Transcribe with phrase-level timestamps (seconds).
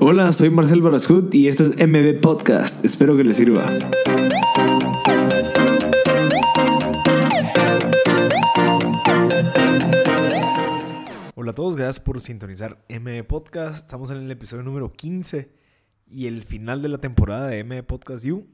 [0.00, 2.84] Hola, soy Marcel Barascut y esto es MB Podcast.
[2.84, 3.66] Espero que les sirva.
[11.34, 13.86] Hola a todos, gracias por sintonizar MB Podcast.
[13.86, 15.50] Estamos en el episodio número 15
[16.06, 18.46] y el final de la temporada de MB Podcast You.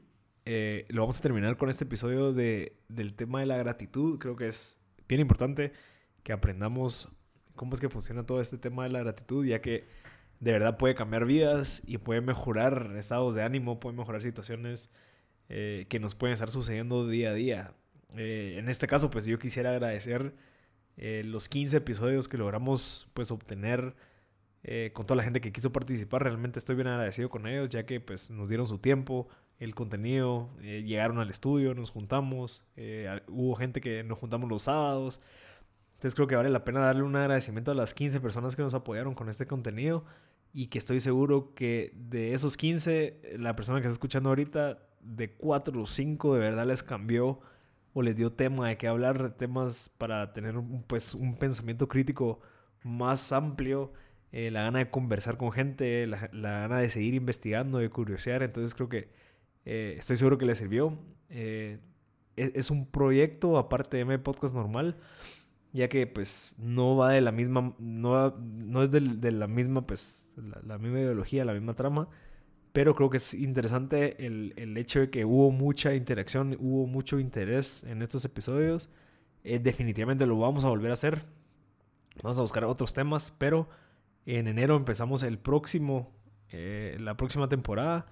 [0.45, 4.17] Eh, lo vamos a terminar con este episodio de, del tema de la gratitud.
[4.17, 5.73] Creo que es bien importante
[6.23, 7.07] que aprendamos
[7.55, 9.85] cómo es que funciona todo este tema de la gratitud, ya que
[10.45, 14.91] de verdad puede cambiar vidas y puede mejorar estados de ánimo, puede mejorar situaciones
[15.49, 17.73] eh, que nos pueden estar sucediendo día a día.
[18.15, 20.35] Eh, en este caso, pues yo quisiera agradecer
[20.97, 23.95] eh, los 15 episodios que logramos pues obtener
[24.93, 26.23] con toda la gente que quiso participar.
[26.23, 29.27] Realmente estoy bien agradecido con ellos, ya que pues nos dieron su tiempo,
[29.59, 32.65] el contenido, llegaron al estudio, nos juntamos,
[33.27, 35.21] hubo gente que nos juntamos los sábados.
[35.93, 38.73] Entonces creo que vale la pena darle un agradecimiento a las 15 personas que nos
[38.73, 40.03] apoyaron con este contenido
[40.55, 45.33] y que estoy seguro que de esos 15, la persona que está escuchando ahorita, de
[45.33, 47.41] 4 o 5 de verdad les cambió
[47.91, 50.55] o les dio tema de qué hablar, temas para tener
[50.87, 52.39] pues, un pensamiento crítico
[52.83, 53.91] más amplio,
[54.31, 58.41] eh, la gana de conversar con gente, la, gana de seguir investigando, de curiosear.
[58.41, 59.09] Entonces creo que
[59.65, 60.97] eh, estoy seguro que les sirvió.
[61.31, 61.79] Eh,
[62.37, 64.95] es, es, un proyecto aparte de mi podcast normal
[65.75, 70.33] ya que pues no va de la misma, no, no es de, la misma, pues,
[70.63, 72.07] la, misma ideología, la misma trama,
[72.71, 77.19] pero creo que es interesante el, el, hecho de que hubo mucha interacción, hubo mucho
[77.19, 78.89] interés en estos episodios.
[79.43, 81.25] Eh, definitivamente lo vamos a volver a hacer.
[82.23, 83.67] Vamos a buscar otros temas, pero
[84.25, 86.13] en enero empezamos el próximo,
[86.49, 88.05] eh, la próxima temporada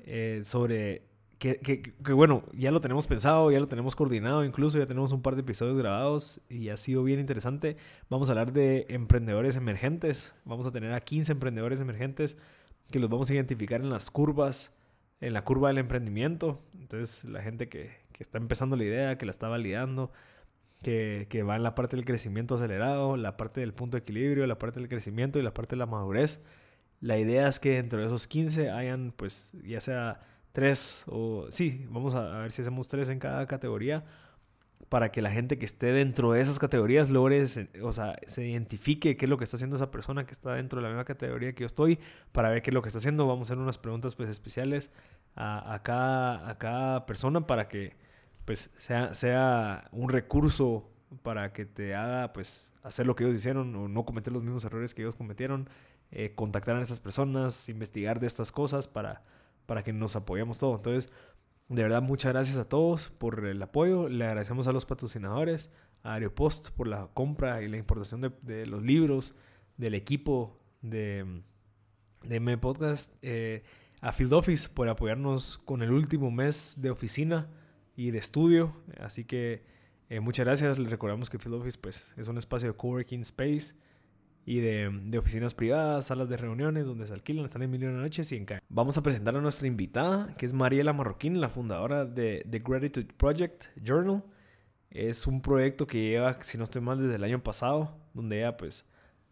[0.00, 1.02] eh, sobre
[1.38, 5.34] que, bueno, ya lo tenemos pensado, ya lo tenemos coordinado, incluso ya tenemos un par
[5.34, 7.76] de episodios grabados y ha sido bien interesante.
[8.08, 10.34] Vamos a hablar de emprendedores emergentes.
[10.46, 12.38] Vamos a tener a 15 emprendedores emergentes
[12.90, 14.74] que los vamos a identificar en las curvas,
[15.20, 16.58] en la curva del emprendimiento.
[16.78, 20.12] Entonces, la gente que, que está empezando la idea, que la está validando,
[20.82, 24.46] que, que, va en la parte del crecimiento acelerado, la parte del punto de equilibrio,
[24.46, 26.42] la parte del crecimiento y la parte de la madurez.
[27.00, 30.20] La idea es que dentro de esos 15 hayan, pues, ya sea
[30.56, 34.06] tres o sí, vamos a, ver si hacemos tres en cada categoría
[34.88, 37.44] para que la gente que esté dentro de esas categorías logre,
[37.82, 40.78] o sea, se identifique qué es lo que está haciendo esa persona que está dentro
[40.80, 41.98] de la misma categoría que yo estoy,
[42.32, 43.26] para ver qué es lo que está haciendo.
[43.26, 44.90] Vamos a hacer unas preguntas pues especiales
[45.34, 47.94] a, cada, a cada persona para que
[48.46, 50.88] pues sea, sea un recurso
[51.22, 54.64] para que te haga pues hacer lo que ellos hicieron o no cometer los mismos
[54.64, 55.68] errores que ellos cometieron,
[56.12, 59.22] eh, contactar a esas personas, investigar de estas cosas para
[59.66, 60.76] para que nos apoyemos todo.
[60.76, 61.12] Entonces,
[61.68, 64.08] de verdad, muchas gracias a todos por el apoyo.
[64.08, 65.72] Le agradecemos a los patrocinadores,
[66.02, 69.34] a Aeropost por la compra y la importación de, los libros,
[69.76, 71.42] del equipo de,
[72.22, 73.64] de M Podcast, eh,
[74.00, 77.48] a Field Office por apoyarnos con el último mes de oficina
[77.96, 78.72] y de estudio.
[79.00, 79.64] Así que
[80.08, 80.78] eh, muchas gracias.
[80.78, 83.74] Les recordamos que Field Office pues, es un espacio de coworking space
[84.46, 88.30] y de, oficinas privadas, salas de reuniones donde se alquilan, están en Millón de Noches
[88.30, 88.60] y en CAE.
[88.68, 93.08] Vamos a presentar a nuestra invitada, que es Mariela Marroquín, la fundadora de The Gratitude
[93.16, 94.22] Project Journal.
[94.90, 98.56] Es un proyecto que lleva, si no estoy mal, desde el año pasado, donde ella
[98.56, 98.86] pues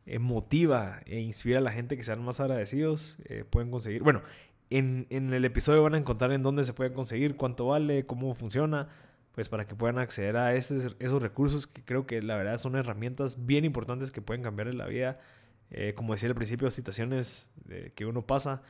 [0.05, 3.19] eh, motiva e inspira a la gente que sean más agradecidos.
[3.27, 4.21] Eh, pueden conseguir, bueno,
[4.69, 8.35] en, en el episodio van a encontrar en dónde se pueden conseguir, cuánto vale, cómo
[8.35, 8.89] funciona
[9.35, 12.77] pues para que puedan acceder a esos, esos recursos que creo que la verdad son
[12.77, 15.19] herramientas bien importantes que pueden cambiar en la vida.
[15.71, 17.51] Eh, como decía al principio, situaciones
[17.97, 18.63] que uno pasa,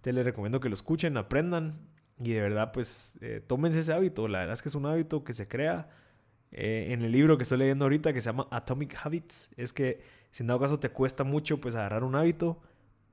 [0.00, 1.80] te les recomiendo que lo escuchen, aprendan
[2.20, 4.28] y de verdad pues eh, tómense ese hábito.
[4.28, 5.88] La verdad es que es un hábito que se crea.
[6.52, 10.02] Eh, en el libro que estoy leyendo ahorita que se llama Atomic Habits, es que
[10.30, 12.60] si en dado caso te cuesta mucho pues agarrar un hábito,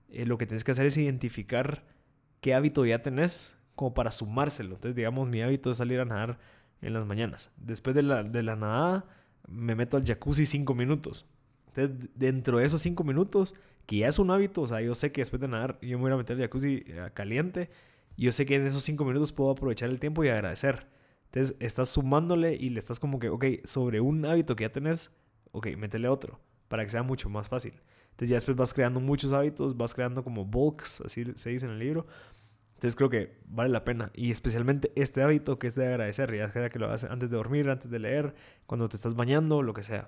[0.09, 1.85] lo que tienes que hacer es identificar
[2.41, 4.75] qué hábito ya tenés como para sumárselo.
[4.75, 6.37] Entonces digamos mi hábito es salir a nadar
[6.81, 7.51] en las mañanas.
[7.57, 9.05] Después de la, de la nadada,
[9.47, 11.27] me meto al jacuzzi cinco minutos.
[11.67, 15.11] Entonces, dentro de esos cinco minutos, que ya es un hábito, o sea, yo sé
[15.11, 17.69] que después de nadar, yo me voy a meter al jacuzzi eh, caliente,
[18.15, 20.87] y yo sé que en esos cinco minutos puedo aprovechar el tiempo y agradecer.
[21.25, 25.11] Entonces, estás sumándole y le estás como que, ok, sobre un hábito que ya tenés,
[25.51, 27.73] ok, métele otro, para que sea mucho más fácil.
[28.11, 31.73] Entonces, ya después vas creando muchos hábitos, vas creando como bulks, así se dice en
[31.73, 32.07] el libro,
[32.79, 34.09] entonces creo que vale la pena.
[34.15, 37.35] Y especialmente este hábito que es de agradecer, ya sea que lo haces antes de
[37.35, 38.33] dormir, antes de leer,
[38.67, 40.07] cuando te estás bañando, lo que sea.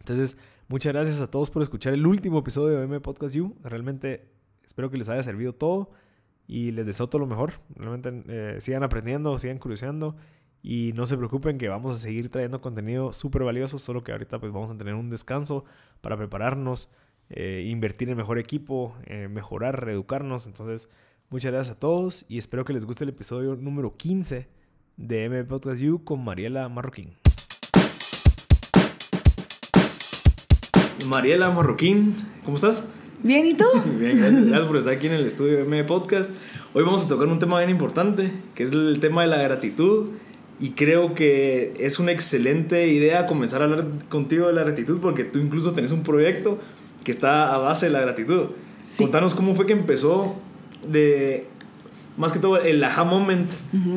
[0.00, 0.36] Entonces,
[0.66, 3.54] muchas gracias a todos por escuchar el último episodio de M Podcast You.
[3.62, 4.28] Realmente
[4.64, 5.92] espero que les haya servido todo
[6.48, 7.52] y les deseo todo lo mejor.
[7.76, 10.16] Realmente eh, sigan aprendiendo, sigan curioseando
[10.60, 14.40] y no se preocupen que vamos a seguir trayendo contenido súper valioso, solo que ahorita
[14.40, 15.64] pues vamos a tener un descanso
[16.00, 16.90] para prepararnos
[17.30, 20.48] eh, invertir en mejor equipo, eh, mejorar, reeducarnos.
[20.48, 20.88] Entonces,
[21.30, 24.48] muchas gracias a todos y espero que les guste el episodio número 15
[24.96, 27.14] de M Podcast You con Mariela Marroquín.
[31.06, 32.14] Mariela Marroquín,
[32.44, 32.88] ¿cómo estás?
[33.22, 33.64] Bien, ¿y tú?
[33.98, 36.34] Bien, gracias, gracias por estar aquí en el estudio de M Podcast.
[36.72, 40.10] Hoy vamos a tocar un tema bien importante, que es el tema de la gratitud.
[40.60, 45.22] Y creo que es una excelente idea comenzar a hablar contigo de la gratitud porque
[45.24, 46.58] tú incluso tenés un proyecto
[47.04, 48.46] que está a base de la gratitud.
[48.82, 49.04] Sí.
[49.04, 50.36] Contanos cómo fue que empezó
[50.86, 51.46] de,
[52.16, 53.50] más que todo, el aha moment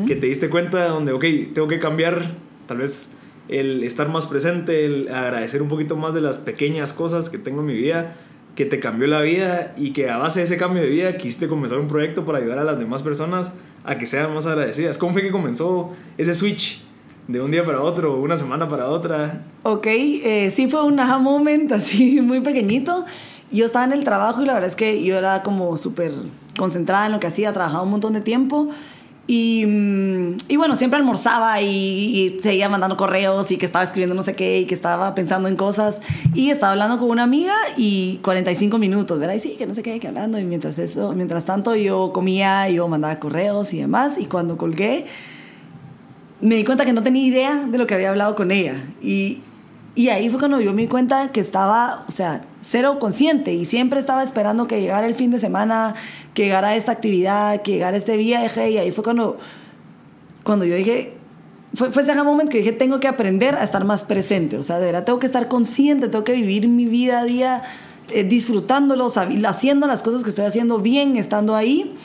[0.08, 2.26] que te diste cuenta donde, ok, tengo que cambiar
[2.68, 3.16] tal vez
[3.48, 7.60] el estar más presente, el agradecer un poquito más de las pequeñas cosas que tengo
[7.62, 8.16] en mi vida,
[8.56, 11.48] que te cambió la vida y que a base de ese cambio de vida quisiste
[11.48, 14.98] comenzar un proyecto para ayudar a las demás personas a que sean más agradecidas.
[14.98, 16.82] ¿Cómo fue que comenzó ese switch
[17.28, 19.46] de un día para otro, una semana para otra?
[19.64, 23.06] Ok, eh, sí fue un aha moment así muy pequeñito.
[23.52, 26.14] Yo estaba en el trabajo y la verdad es que yo era como súper
[26.58, 28.70] concentrada en lo que hacía, trabajaba un montón de tiempo.
[29.28, 34.16] Y, mm, y bueno, siempre almorzaba y, y, seguía mandando correos y que estaba escribiendo
[34.16, 36.00] no sé qué y que estaba pensando en cosas.
[36.34, 39.36] Y estaba hablando con una amiga y 45 minutos, ¿verdad?
[39.36, 40.40] Y sí, que no sé qué, que hablando.
[40.40, 44.14] Y mientras, eso, mientras tanto yo comía, yo mandaba correos y demás.
[44.18, 45.06] Y cuando colgué,
[46.42, 48.76] me di cuenta que no tenía idea de lo que había hablado con ella.
[49.02, 49.42] Y,
[49.96, 53.66] y ahí fue cuando yo me di cuenta que estaba, o sea, cero consciente y
[53.66, 55.96] siempre estaba esperando que llegara el fin de semana,
[56.34, 59.38] que llegara esta actividad, que llegara este viaje y ahí fue cuando,
[60.44, 61.18] cuando yo dije,
[61.74, 64.80] fue, fue ese momento que dije, tengo que aprender a estar más presente, o sea,
[64.80, 67.64] de verdad tengo que estar consciente, tengo que vivir mi vida a día
[68.14, 69.12] eh, disfrutándolo,
[69.48, 71.96] haciendo las cosas que estoy haciendo bien, estando ahí.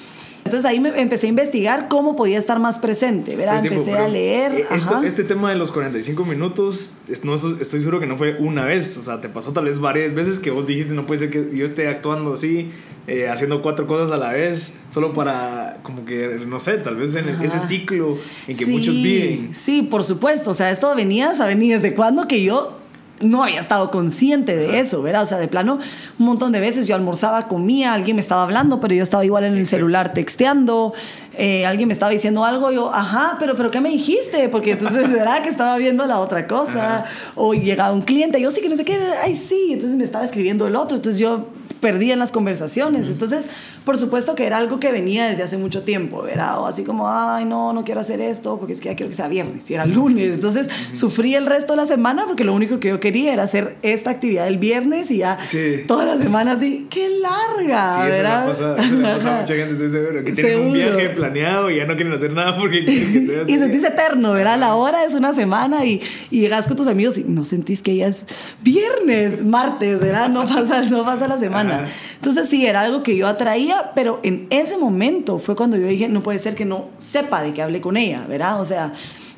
[0.46, 3.60] Entonces ahí me empecé a investigar cómo podía estar más presente, ¿verdad?
[3.60, 4.66] Tiempo, empecé a leer.
[4.70, 8.96] Esto, este tema de los 45 minutos, no, estoy seguro que no fue una vez,
[8.96, 11.56] o sea, te pasó tal vez varias veces que vos dijiste, no puede ser que
[11.56, 12.70] yo esté actuando así,
[13.06, 17.14] eh, haciendo cuatro cosas a la vez, solo para, como que, no sé, tal vez
[17.14, 17.44] en Ajá.
[17.44, 19.54] ese ciclo en que sí, muchos viven.
[19.54, 22.78] Sí, por supuesto, o sea, esto venía, venía desde cuando que yo
[23.20, 25.22] no había estado consciente de eso, ¿verdad?
[25.22, 25.78] O sea, de plano,
[26.18, 29.44] un montón de veces yo almorzaba, comía, alguien me estaba hablando, pero yo estaba igual
[29.44, 30.92] en el celular texteando,
[31.38, 34.48] eh, alguien me estaba diciendo algo, yo, ajá, pero, pero ¿qué me dijiste?
[34.48, 37.06] Porque entonces era que estaba viendo la otra cosa, ajá.
[37.34, 40.24] o llegaba un cliente, yo sí que no sé qué, ay, sí, entonces me estaba
[40.24, 41.46] escribiendo el otro, entonces yo
[41.80, 43.46] perdí en las conversaciones, entonces,
[43.84, 46.60] por supuesto que era algo que venía desde hace mucho tiempo, ¿verdad?
[46.60, 49.16] O así como, ay, no, no quiero hacer esto, porque es que ya quiero que
[49.16, 52.80] sea viernes, y era lunes, entonces sufrí el resto de la semana porque lo único
[52.80, 55.84] que yo quería era hacer esta actividad el viernes y ya sí.
[55.86, 58.50] toda la semana así, qué larga, sí, ¿verdad?
[58.50, 61.08] Eso le pasa, eso le pasa a mucha gente, estoy seguro, que tienen un viaje
[61.30, 63.52] planeado y ya no quieren hacer nada porque quieren que sea así.
[63.52, 64.58] y sentís eterno, ¿verdad?
[64.58, 66.00] La hora es una semana y,
[66.30, 68.26] y llegas con tus amigos y no sentís que ya es
[68.62, 70.28] viernes, martes, ¿verdad?
[70.28, 71.80] No pasa, no pasa la semana.
[71.80, 71.88] Ajá.
[72.16, 76.08] Entonces sí, era algo que yo atraía, pero en ese momento fue cuando yo dije,
[76.08, 78.60] no puede ser que no sepa de que hablé con ella, ¿verdad?
[78.60, 78.94] O sea,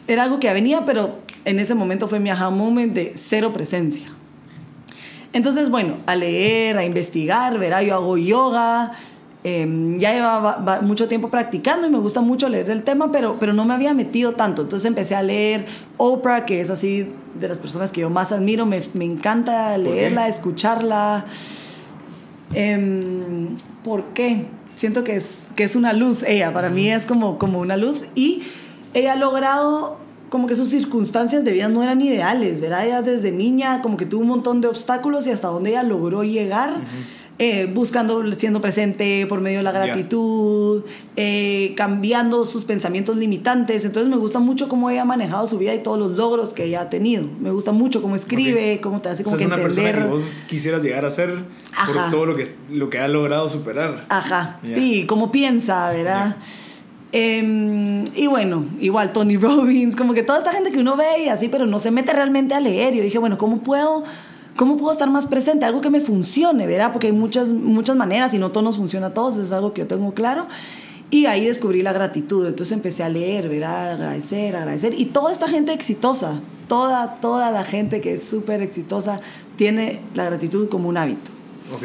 [0.06, 4.06] era algo que venía, pero en ese momento fue mi aha moment de cero presencia.
[5.32, 7.82] Entonces, bueno, a leer, a investigar, ¿verdad?
[7.82, 8.93] Yo hago yoga,
[9.44, 13.52] eh, ya llevaba mucho tiempo practicando y me gusta mucho leer el tema, pero, pero
[13.52, 14.62] no me había metido tanto.
[14.62, 15.64] Entonces empecé a leer
[15.96, 20.29] Oprah, que es así de las personas que yo más admiro, me, me encanta leerla,
[20.29, 21.26] escucharla.
[22.55, 23.49] Eh,
[23.85, 24.46] ¿Por qué?
[24.75, 28.04] Siento que es, que es una luz ella, para mí es como, como una luz
[28.14, 28.42] y
[28.95, 29.99] ella ha logrado
[30.30, 32.87] como que sus circunstancias de vida no eran ideales, ¿verdad?
[32.87, 36.23] Ella desde niña como que tuvo un montón de obstáculos y hasta donde ella logró
[36.23, 36.71] llegar.
[36.71, 37.18] Uh -huh.
[37.40, 40.83] Eh, buscando, siendo presente por medio de la gratitud,
[41.14, 43.85] eh, cambiando sus pensamientos limitantes.
[43.85, 46.64] Entonces me gusta mucho cómo ella ha manejado su vida y todos los logros que
[46.64, 47.28] ella ha tenido.
[47.40, 48.78] Me gusta mucho cómo escribe, okay.
[48.78, 49.95] cómo te hace como o sea, que es una entender.
[49.95, 51.45] persona que vos quisieras llegar a ser
[51.76, 51.92] Ajá.
[51.92, 54.07] por todo lo que, lo que ha logrado superar.
[54.09, 54.75] Ajá, yeah.
[54.75, 56.35] sí, cómo piensa, ¿verdad?
[56.35, 56.37] Yeah.
[57.12, 61.28] Eh, y bueno, igual Tony Robbins, como que toda esta gente que uno ve y
[61.28, 62.95] así, pero no se mete realmente a leer.
[62.95, 64.02] Yo dije, bueno, ¿cómo puedo
[64.59, 65.65] ¿Cómo puedo estar más presente?
[65.65, 66.91] Algo que me funcione, ¿verdad?
[66.93, 69.83] Porque hay muchas, muchas maneras y no todo nos funciona a todos, es algo que
[69.83, 70.49] yo tengo claro.
[71.12, 73.93] Y ahí descubrí la gratitud, entonces empecé a leer, ¿verdad?
[73.93, 74.95] Agradecer, agradecer.
[74.99, 79.21] Y toda esta gente exitosa, toda, toda la gente que es súper exitosa,
[79.55, 81.31] tiene la gratitud como un hábito.
[81.73, 81.85] Ok.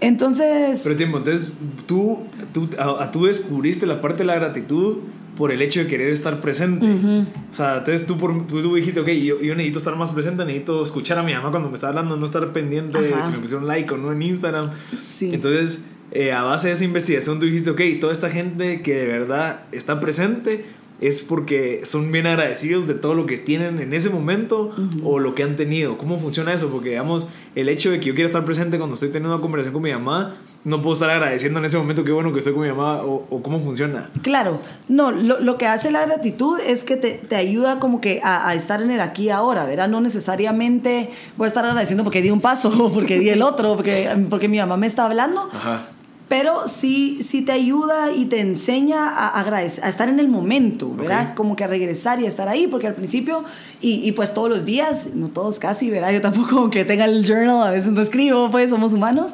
[0.00, 0.82] Entonces...
[0.84, 1.52] Pero tiempo, entonces
[1.86, 2.18] tú,
[2.52, 4.98] tú, a, tú descubriste la parte de la gratitud
[5.38, 6.84] por el hecho de querer estar presente.
[6.84, 7.26] Uh -huh.
[7.50, 10.44] O sea, entonces tú, por, tú, tú, dijiste, ok, yo, yo, necesito estar más presente,
[10.44, 13.38] necesito escuchar a mi mamá cuando me está hablando, no estar pendiente de si me
[13.38, 14.70] pusieron like o no en Instagram.
[15.06, 15.30] Sí.
[15.32, 19.06] Entonces, eh, a base de esa investigación, tú dijiste, ok, toda esta gente que de
[19.06, 20.64] verdad está presente
[21.00, 25.34] es porque son bien agradecidos de todo lo que tienen en ese momento o lo
[25.36, 25.96] que han tenido.
[25.96, 26.70] ¿Cómo funciona eso?
[26.70, 29.74] Porque, digamos, el hecho de que yo quiera estar presente cuando estoy teniendo una conversación
[29.74, 30.36] con mi mamá,
[30.68, 33.26] no puedo estar agradeciendo en ese momento qué bueno que estoy con mi mamá o,
[33.30, 34.08] o cómo funciona.
[34.22, 38.20] Claro, no, lo, lo, que hace la gratitud es que te, te ayuda como que
[38.22, 39.88] a, a, estar en el aquí y ahora, ¿verdad?
[39.88, 44.08] No necesariamente voy a estar agradeciendo porque di un paso, porque di el otro, porque,
[44.28, 45.48] porque mi mamá me está hablando.
[45.52, 45.86] Ajá.
[46.28, 50.94] Pero sí, sí te ayuda y te enseña a, agradecer, a estar en el momento,
[50.94, 51.28] ¿verdad?
[51.30, 51.36] Ok.
[51.36, 53.44] Como que a regresar y a estar ahí, porque al principio,
[53.80, 56.12] y, y pues todos los días, no todos casi, ¿verdad?
[56.12, 59.30] Yo tampoco como que tenga el journal, a veces no escribo, pues somos humanos.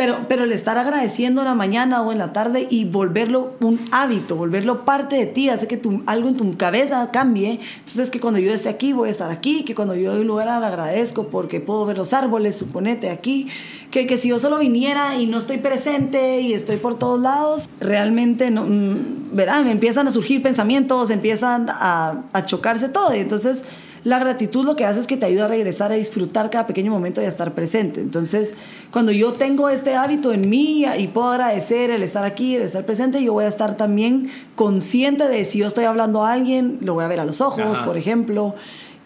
[0.00, 3.86] Pero, pero el estar agradeciendo en la mañana o en la tarde y volverlo un
[3.92, 7.60] hábito, volverlo parte de ti, hace que tu, algo en tu cabeza cambie.
[7.80, 10.48] Entonces, que cuando yo esté aquí, voy a estar aquí, que cuando yo doy lugar
[10.48, 13.48] agradezco porque puedo ver los árboles, suponete aquí,
[13.90, 17.68] que, que si yo solo viniera y no estoy presente y estoy por todos lados,
[17.78, 19.62] realmente no, mm, ¿verdad?
[19.64, 23.14] Me empiezan a surgir pensamientos, empiezan a, a chocarse todo.
[23.14, 23.64] Y entonces,
[24.04, 26.90] la gratitud lo que hace es que te ayuda a regresar a disfrutar cada pequeño
[26.90, 28.00] momento y a estar presente.
[28.00, 28.54] Entonces,
[28.90, 32.84] cuando yo tengo este hábito en mí y puedo agradecer el estar aquí, el estar
[32.86, 36.94] presente, yo voy a estar también consciente de si yo estoy hablando a alguien, lo
[36.94, 37.84] voy a ver a los ojos, Ajá.
[37.84, 38.54] por ejemplo.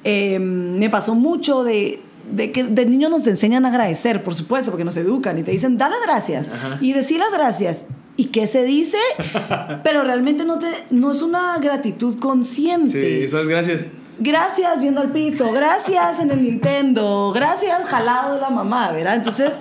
[0.04, 4.70] Eh, me pasó mucho de, de que de niños nos enseñan a agradecer, por supuesto,
[4.70, 6.78] porque nos educan y te dicen, da las gracias Ajá.
[6.80, 7.86] y decir las gracias.
[8.16, 8.98] ¿Y qué se dice?
[9.82, 12.92] Pero realmente no, te, no es una gratitud consciente.
[12.92, 13.86] Sí, eso es gracias.
[14.18, 19.16] Gracias viendo al piso, gracias en el Nintendo, gracias jalado de la mamá, ¿verdad?
[19.16, 19.52] Entonces,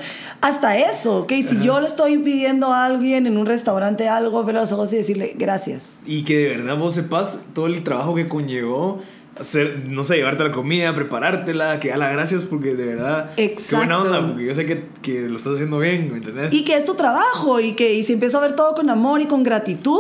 [0.42, 1.32] hasta eso, ¿ok?
[1.48, 4.94] Si yo le estoy pidiendo a alguien en un restaurante algo, ver a los ojos
[4.94, 5.96] y decirle gracias.
[6.06, 9.00] Y que de verdad vos sepas todo el trabajo que conllevó
[9.40, 13.56] hacer, no sé, llevarte la comida, preparártela, que a la gracias porque de verdad, qué
[13.72, 14.02] buena Exacto.
[14.02, 16.54] onda, porque yo sé que, que lo estás haciendo bien, ¿me entendés?
[16.54, 19.22] Y que es tu trabajo y que y si empiezo a ver todo con amor
[19.22, 20.00] y con gratitud,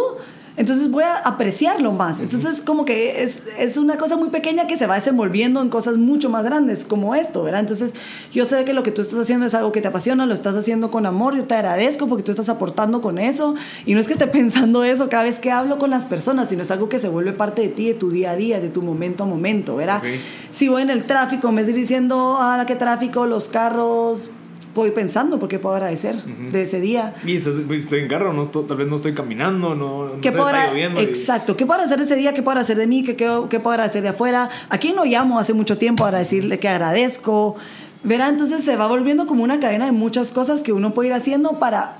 [0.56, 2.20] entonces voy a apreciarlo más.
[2.20, 5.98] Entonces como que es, es una cosa muy pequeña que se va desenvolviendo en cosas
[5.98, 7.62] mucho más grandes como esto, ¿verdad?
[7.62, 7.94] Entonces
[8.32, 10.56] yo sé que lo que tú estás haciendo es algo que te apasiona, lo estás
[10.56, 13.56] haciendo con amor, yo te agradezco porque tú estás aportando con eso
[13.86, 16.62] y no es que esté pensando eso cada vez que hablo con las personas, sino
[16.62, 18.82] es algo que se vuelve parte de ti, de tu día a día, de tu
[18.82, 20.04] momento a momento, ¿verdad?
[20.52, 24.30] Si voy en el tráfico, me estoy diciendo, ah, qué tráfico, los carros,
[24.74, 27.14] voy pensando porque puedo agradecer de ese día.
[27.26, 30.38] Y estoy en carro, no estoy- tal vez no estoy caminando, no, no ¿Qué sé,
[30.38, 31.02] puedo está lloviendo.
[31.02, 31.56] y- Exacto.
[31.56, 32.34] ¿Qué puedo hacer ese día?
[32.34, 33.04] ¿Qué puedo hacer de mí?
[33.04, 34.50] ¿Qué, qué, qué puedo hacer de afuera?
[34.70, 37.56] ¿A quién lo llamo hace mucho tiempo para decirle que agradezco?
[38.04, 41.14] Verá, entonces se va volviendo como una cadena de muchas cosas que uno puede ir
[41.14, 42.00] haciendo para,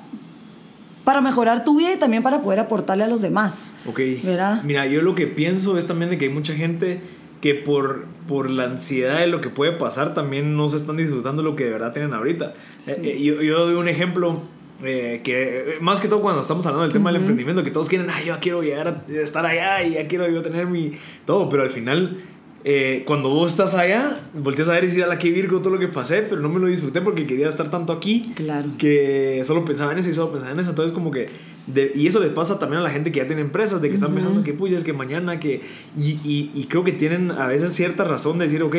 [1.04, 3.66] para mejorar tu vida y también para poder aportarle a los demás.
[3.88, 4.00] Ok.
[4.24, 4.62] ¿Verdad?
[4.64, 7.02] Mira, yo lo que pienso es también de que hay mucha gente
[7.44, 11.44] que por, por la ansiedad de lo que puede pasar también no se están disfrutando
[11.44, 12.54] lo que de verdad tienen ahorita.
[12.88, 14.40] Eh, eh, yo, yo doy un ejemplo
[14.82, 17.90] eh, que eh, más que todo cuando estamos hablando del tema del emprendimiento, que todos
[17.90, 20.94] quieren, ay, yo quiero llegar a estar allá y ya quiero yo tener mi
[21.26, 22.24] todo, pero al final...
[22.66, 25.72] eh, cuando vos estás allá, volteas a ver y decir, a la que Virgo, todo
[25.72, 28.70] lo que pasé, pero no me lo disfruté porque quería estar tanto aquí Claro.
[28.78, 30.70] que solo pensaba en eso y solo pensaba en eso.
[30.70, 31.28] Entonces, como que.
[31.68, 33.96] de- y eso le pasa también a la gente que ya tiene empresas, de que
[33.96, 35.62] están pensando que puya, es que mañana, que.
[35.96, 38.76] Y, y, y creo que tienen a veces cierta razón de decir, ok,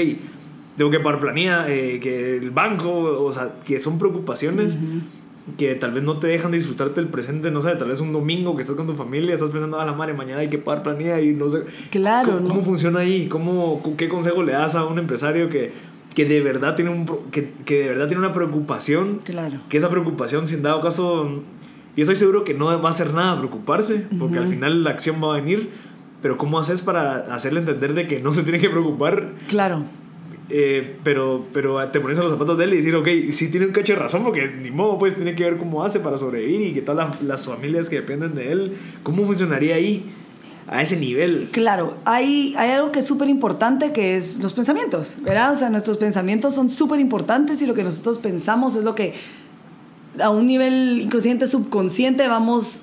[0.77, 2.91] tengo que pagar planilla, eh, que el banco,
[3.23, 4.79] o sea, que son preocupaciones.
[5.59, 8.57] Que tal vez no te dejan disfrutarte el presente, no sé, tal vez un domingo
[8.57, 11.21] que estás con tu familia, estás pensando a la madre, mañana hay que pagar planilla
[11.21, 11.65] y no sé.
[11.91, 12.49] Claro, ¿Cómo, ¿no?
[12.49, 13.29] cómo funciona ahí?
[13.29, 15.73] ¿Cómo, ¿Qué consejo le das a un empresario que,
[16.15, 19.61] que, de verdad tiene un, que, que de verdad tiene una preocupación Claro.
[19.69, 21.25] que esa preocupación, si en dado caso,
[21.95, 25.17] yo estoy seguro que no va a hacer nada preocuparse, porque al final la acción
[25.23, 25.69] va a venir,
[26.23, 29.33] pero ¿cómo haces para hacerle entender de que no se tiene que preocupar?
[29.47, 29.85] Claro.
[30.51, 33.67] Eh, pero, pero te pones a los zapatos de él y decir, ok, sí tiene
[33.67, 36.61] un cacho de razón, porque ni modo, pues tiene que ver cómo hace para sobrevivir
[36.61, 40.05] y que todas las, las familias que dependen de él, ¿cómo funcionaría ahí?
[40.67, 41.49] A ese nivel.
[41.51, 45.53] Claro, hay, hay algo que es súper importante que es los pensamientos, ¿verdad?
[45.53, 49.15] O sea, nuestros pensamientos son súper importantes y lo que nosotros pensamos es lo que
[50.21, 52.81] a un nivel inconsciente, subconsciente, vamos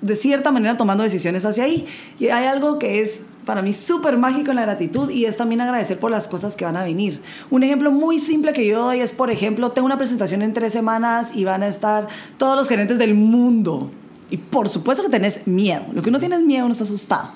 [0.00, 1.86] de cierta manera tomando decisiones hacia ahí.
[2.18, 5.60] Y hay algo que es para mí súper mágico en la gratitud y es también
[5.60, 7.20] agradecer por las cosas que van a venir.
[7.50, 10.72] Un ejemplo muy simple que yo doy es, por ejemplo, tengo una presentación en tres
[10.72, 12.08] semanas y van a estar
[12.38, 13.90] todos los gerentes del mundo.
[14.30, 15.84] Y por supuesto que tenés miedo.
[15.92, 17.30] Lo que uno tiene miedo, uno está asustado.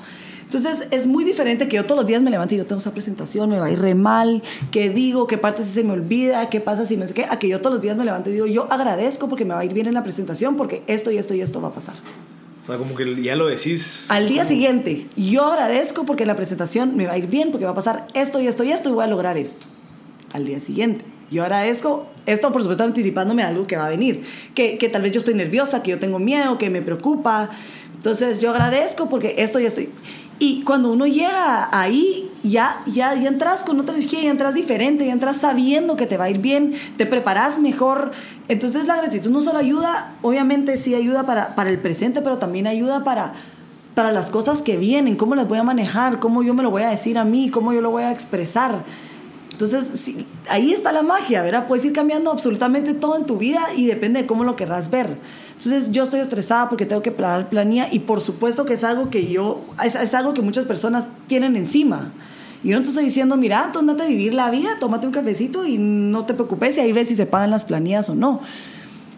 [0.45, 2.93] Entonces es muy diferente que yo todos los días me levante y yo tengo esa
[2.93, 6.87] presentación, me va a ir mal, qué digo, qué parte se me olvida, qué pasa
[6.87, 8.67] si no sé qué, a que yo todos los días me levante y digo, yo
[8.73, 11.43] agradezco porque me va a ir bien en la presentación porque esto y esto y
[11.43, 11.97] esto va a pasar.
[12.69, 14.11] O sea, como que ya lo decís.
[14.11, 17.65] Al día siguiente, yo agradezco porque en la presentación me va a ir bien porque
[17.65, 19.67] va a pasar esto y esto y esto y voy a lograr esto.
[20.35, 24.23] Al día siguiente, yo agradezco esto, por supuesto, anticipándome a algo que va a venir,
[24.55, 27.49] que, que tal vez yo estoy nerviosa, que yo tengo miedo, que me preocupa,
[27.95, 29.89] Entonces yo agradezco porque esto ya estoy.
[30.39, 35.07] Y cuando uno llega ahí, ya, ya, ya entras con otra energía, ya entras diferente,
[35.07, 38.13] ya entras sabiendo que te va a ir bien, te preparas mejor.
[38.49, 42.67] Entonces la gratitud no solo ayuda, obviamente sí ayuda para, para el presente, pero también
[42.67, 43.35] ayuda para,
[43.95, 46.83] para las cosas que vienen, cómo las voy a manejar, cómo yo me lo voy
[46.83, 48.85] a decir a mí, cómo yo lo voy a expresar.
[49.51, 51.67] Entonces, sí, ahí está la magia, ¿verdad?
[51.67, 55.19] Puedes ir cambiando absolutamente todo en tu vida y depende de cómo lo querrás ver.
[55.57, 59.11] Entonces, yo estoy estresada porque tengo que planear planilla y por supuesto que es algo
[59.11, 62.13] que yo, es, es, algo que muchas personas tienen encima.
[62.63, 65.13] Y yo no te estoy diciendo, mira, tú andate a vivir la vida, tómate un
[65.13, 68.41] cafecito y no te preocupes y ahí ves si se pagan las planillas o no.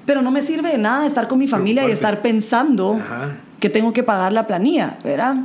[0.07, 3.37] Pero no me sirve de nada estar con mi familia y estar pensando Ajá.
[3.59, 5.37] que tengo que pagar la planilla, ¿verdad?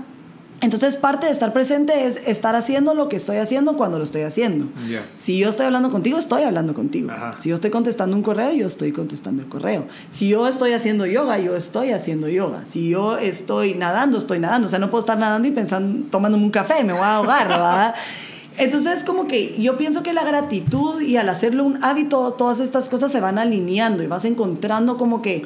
[0.62, 4.22] Entonces, parte de estar presente es estar haciendo lo que estoy haciendo cuando lo estoy
[4.22, 4.68] haciendo.
[4.88, 5.06] Yeah.
[5.18, 7.12] Si yo estoy hablando contigo, estoy hablando contigo.
[7.12, 7.36] Ajá.
[7.40, 9.88] Si yo estoy contestando un correo, yo estoy contestando el correo.
[10.10, 12.64] Si yo estoy haciendo yoga, yo estoy haciendo yoga.
[12.70, 14.68] Si yo estoy nadando, estoy nadando.
[14.68, 17.48] O sea, no puedo estar nadando y pensando, tomándome un café, me voy a ahogar,
[17.48, 17.96] ¿verdad?
[18.58, 22.88] Entonces, como que yo pienso que la gratitud y al hacerlo un hábito, todas estas
[22.88, 25.46] cosas se van alineando y vas encontrando como que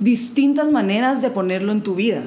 [0.00, 2.24] distintas maneras de ponerlo en tu vida.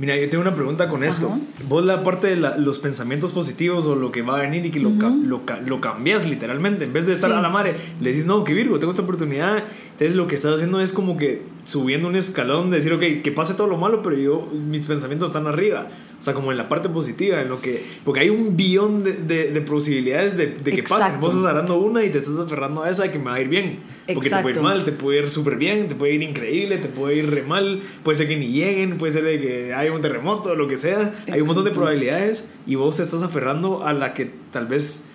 [0.00, 1.26] Mira, yo tengo una pregunta con esto.
[1.28, 1.38] Ajá.
[1.68, 4.70] Vos la parte de la, los pensamientos positivos o lo que va a venir y
[4.70, 6.86] que lo, ca- lo, ca- lo cambias literalmente.
[6.86, 7.36] En vez de estar Sí.
[7.36, 9.62] a la madre, le decís, no, que Virgo, tengo esta oportunidad.
[9.92, 13.30] Entonces lo que estás haciendo es como que subiendo un escalón, de decir, ok, que
[13.30, 15.88] pase todo lo malo, pero yo, mis pensamientos están arriba.
[16.20, 17.82] O sea, como en la parte positiva, en lo que...
[18.04, 20.98] Porque hay un billón de, de, de posibilidades de, de que pasen.
[20.98, 21.20] Exacto.
[21.20, 23.40] Vos estás agarrando una y te estás aferrando a esa de que me va a
[23.40, 23.78] ir bien.
[24.12, 24.62] Porque te puede ir Exacto.
[24.62, 27.80] mal, te puede ir súper bien, te puede ir increíble, te puede ir re mal,
[28.02, 31.14] puede ser que ni lleguen, puede ser de que hay un terremoto, lo que sea.
[31.32, 31.80] Hay un montón de Exacto.
[31.80, 35.06] probabilidades y vos te estás aferrando a la que tal vez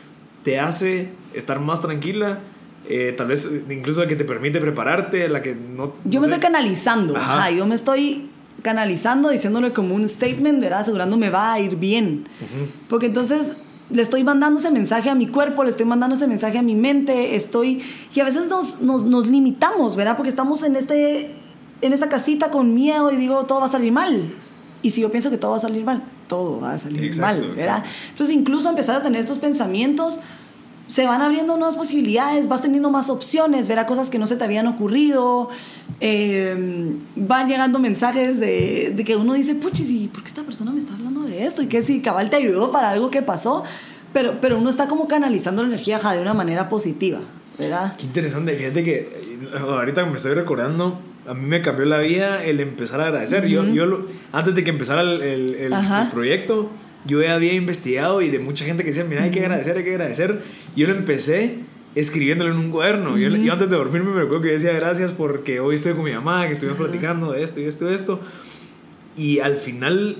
[0.41, 2.39] te hace estar más tranquila,
[2.89, 5.93] eh, tal vez incluso la que te permite prepararte, la que no...
[6.03, 6.33] Yo no me sé.
[6.35, 7.37] estoy canalizando, Ajá.
[7.37, 8.29] ajá, yo me estoy
[8.65, 10.79] canalizando, diciéndole como un statement, ¿verdad?
[10.79, 12.27] Asegurando me va a ir bien.
[12.41, 12.67] Ujú.
[12.89, 13.57] Porque entonces
[13.91, 16.73] le estoy mandando ese mensaje a mi cuerpo, le estoy mandando ese mensaje a mi
[16.73, 17.83] mente, estoy...
[18.15, 20.17] Y a veces nos, nos, nos limitamos, ¿verdad?
[20.17, 21.35] Porque estamos en, este,
[21.81, 24.33] en esta casita con miedo y digo, todo va a salir mal.
[24.81, 27.45] Y si yo pienso que todo va a salir mal, todo va a salir Exacto,
[27.45, 27.77] mal, ¿verdad?
[27.77, 27.89] exacto.
[28.09, 30.15] Entonces incluso empezar a tener estos pensamientos,
[30.87, 34.43] se van abriendo nuevas posibilidades, vas teniendo más opciones, verá cosas que no se te
[34.43, 35.49] habían ocurrido,
[35.99, 40.71] eh, van llegando mensajes de, de que uno dice, puchis, ¿y por qué esta persona
[40.71, 41.61] me está hablando de esto?
[41.61, 43.63] Y que si cabal te ayudó para algo que pasó,
[44.13, 47.19] pero, pero uno está como canalizando la energía ajá, de una manera positiva,
[47.57, 47.95] ¿verdad?
[47.97, 52.43] Qué interesante, fíjate que eh, ahorita me estoy recordando, a mí me cambió la vida
[52.43, 53.47] el empezar a agradecer.
[53.47, 56.03] Yo, yo antes de que empezara el, el- el- Ajá.
[56.03, 56.69] el proyecto,
[57.05, 59.83] yo ya había investigado y de mucha gente que decía, mira, hay que agradecer, hay
[59.83, 60.41] que agradecer.
[60.75, 61.59] Yo lo empecé
[61.95, 63.17] escribiéndolo en un cuaderno.
[63.17, 66.11] yo, yo antes de dormirme me recuerdo que decía gracias porque hoy estoy con mi
[66.11, 68.19] mamá, que estuvimos platicando de esto y esto y esto.
[69.17, 70.17] Y al final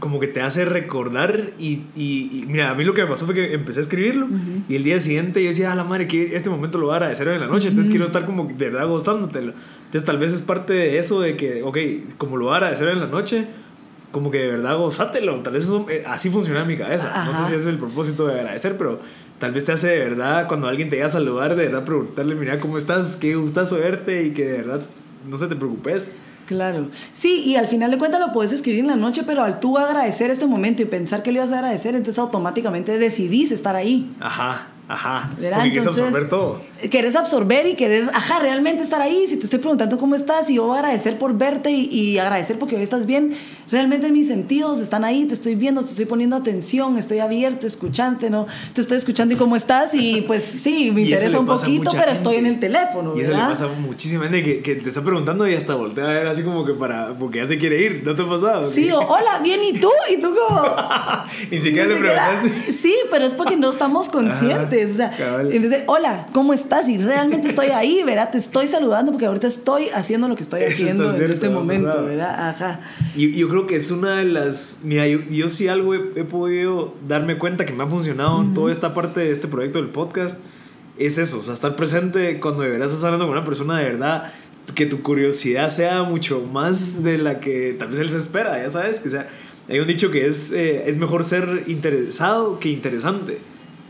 [0.00, 3.26] como que te hace recordar y, y- y mira, a mí lo que me pasó
[3.26, 4.26] fue que empecé a escribirlo
[4.68, 6.96] y el día siguiente yo decía, a la madre, que este momento lo voy a
[6.96, 9.52] agradecer hoy en la noche, entonces quiero estar como de verdad gozándotelo.
[9.84, 11.78] Entonces tal vez es parte de eso de que, ok,
[12.18, 13.46] como lo voy a agradecer hoy en la noche,
[14.14, 17.24] como que de verdad gozátelo, tal vez eso, eh, así funciona en mi cabeza.
[17.26, 19.00] No sé si ese es el propósito de agradecer, pero
[19.40, 22.36] tal vez te hace de verdad, cuando alguien te llega a saludar, de verdad preguntarle,
[22.36, 23.16] mira, ¿cómo estás?
[23.16, 24.82] Qué gustazo verte y que de verdad
[25.28, 26.12] no se te preocupes.
[26.46, 26.90] Claro.
[27.12, 29.78] Sí, y al final de cuentas lo puedes escribir en la noche, pero al tú
[29.78, 34.14] agradecer este momento y pensar que lo ibas a agradecer, entonces automáticamente decidís estar ahí.
[34.20, 35.32] Ajá, ajá.
[35.40, 35.58] ¿verdad?
[35.58, 36.60] Porque quieres Entonces, absorber todo.
[36.90, 39.26] Querés absorber y querer, ajá, realmente estar ahí.
[39.28, 42.18] Si te estoy preguntando cómo estás y yo voy a agradecer por verte y, y
[42.18, 43.34] agradecer porque hoy estás bien,
[43.70, 48.30] realmente mis sentidos están ahí, te estoy viendo, te estoy poniendo atención, estoy abierto, escuchante,
[48.30, 48.46] ¿no?
[48.74, 52.36] Te estoy escuchando y cómo estás y pues sí, me interesa un poquito, pero estoy
[52.36, 55.48] en el teléfono, Y eso le pasa a muchísima gente que, que te está preguntando
[55.48, 57.16] y hasta voltea a ver así como que para.
[57.18, 58.02] porque ya se quiere ir.
[58.04, 58.70] ¿No te ha pasado?
[58.70, 59.90] Sí, o hola, bien, ¿y tú?
[60.10, 60.62] Y tú como...
[61.50, 62.72] Ni siquiera le preguntaste.
[62.72, 64.92] Sí, pero es porque no estamos conscientes.
[64.92, 66.73] o sea, en vez de, hola, ¿cómo estás?
[66.88, 68.30] Y realmente estoy ahí, ¿verdad?
[68.30, 71.48] Te estoy saludando porque ahorita estoy haciendo lo que estoy Eso haciendo en cierto, este
[71.48, 72.06] momento, pasado.
[72.06, 72.48] ¿verdad?
[72.48, 72.80] Ajá.
[73.14, 74.80] Y yo creo que es una de las.
[74.84, 78.54] Mira, yo, yo sí algo he, he podido darme cuenta que me ha funcionado en
[78.54, 80.40] toda esta parte de este proyecto del podcast.
[80.98, 83.84] Es eso, o sea, estar presente cuando de verdad estás hablando con una persona de
[83.84, 84.32] verdad.
[84.74, 88.70] Que tu curiosidad sea mucho más de la que tal vez él se espera, ya
[88.70, 89.00] sabes.
[89.00, 89.28] Que sea,
[89.68, 93.38] hay un dicho que es, eh, es mejor ser interesado que interesante.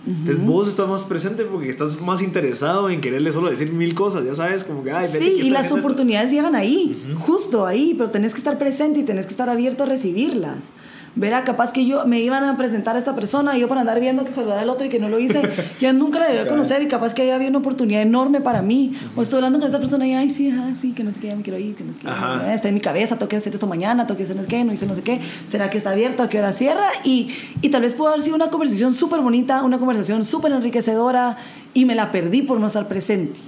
[0.07, 4.25] Entonces vos estás más presente porque estás más interesado en quererle solo decir mil cosas,
[4.25, 5.75] ya sabes, como que, ay, Sí, y las haciendo esto".
[5.77, 9.85] oportunidades llegan ahí, justo ahí, pero tenés que estar presente y tenés que estar abierto
[9.85, 10.73] a recibirlas.
[11.17, 14.01] Verá, capaz que yo me iban a presentar a esta persona y yo por andar
[14.01, 15.43] viendo que saludar al otro y que no lo hice,
[15.81, 18.97] ya nunca la debí conocer y capaz que ahí había una oportunidad enorme para mí.
[19.15, 21.29] O estoy hablando con esta persona y, ay, sí, ah, sí, que no sé qué,
[21.29, 22.51] ya me quiero ir, que no sé qué, Ajá.
[22.51, 24.49] eh, está en mi cabeza, tengo que hacer esto mañana, tengo que hacer no sé
[24.49, 27.31] qué, no hice no sé qué, será que está abierto, a qué hora cierra y,
[27.63, 31.37] y tal vez pudo haber sido una conversación súper bonita, una conversación súper enriquecedora
[31.75, 33.39] y me la perdí por no estar presente.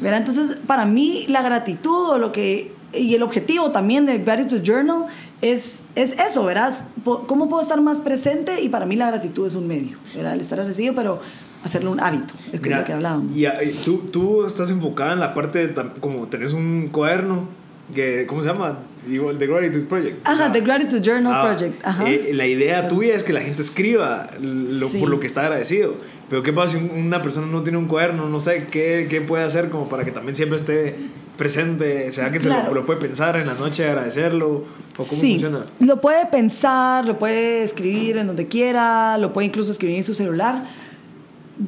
[0.00, 0.20] ¿Verdad?
[0.20, 5.06] Entonces, para mí, la gratitud o lo que, y el objetivo también del Gratitude Journal
[5.52, 6.72] es, es eso, ¿verdad?
[7.04, 8.62] Po- ¿Cómo puedo estar más presente?
[8.62, 10.34] Y para mí la gratitud es un medio, ¿verdad?
[10.34, 11.20] El estar agradecido, pero
[11.62, 13.34] hacerlo un hábito, es que es Mira, lo que hablábamos.
[13.36, 17.48] Y, y tú, tú estás enfocada en la parte, de como tenés un cuaderno,
[17.94, 18.78] que, ¿cómo se llama?
[19.06, 20.26] Digo, el The Gratitude Project.
[20.26, 21.86] Ajá, The Gratitude Journal ah, Project.
[21.86, 22.08] Ajá.
[22.10, 24.98] eh, la idea tuya es que la gente escriba lo, Sí.
[24.98, 25.94] por lo que está agradecido.
[26.30, 28.28] Pero ¿qué pasa si un- una persona no tiene un cuaderno?
[28.28, 30.96] No sé, ¿qué, qué puede hacer como para que también siempre esté
[31.36, 32.10] presente?
[32.12, 32.68] ¿Será que se Claro.
[32.68, 34.48] lo, lo puede pensar en la noche, agradecerlo?
[34.96, 35.60] ¿O cómo sí, funciona?
[35.80, 40.14] lo puede pensar, lo puede escribir en donde quiera, lo puede incluso escribir en su
[40.14, 40.64] celular.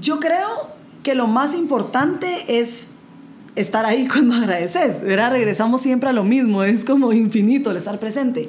[0.01, 0.71] Yo creo
[1.03, 2.89] que lo más importante es
[3.57, 5.33] estar ahí cuando agradeces, ¿verdad?
[5.33, 8.49] Regresamos siempre a lo mismo, es como infinito el estar presente.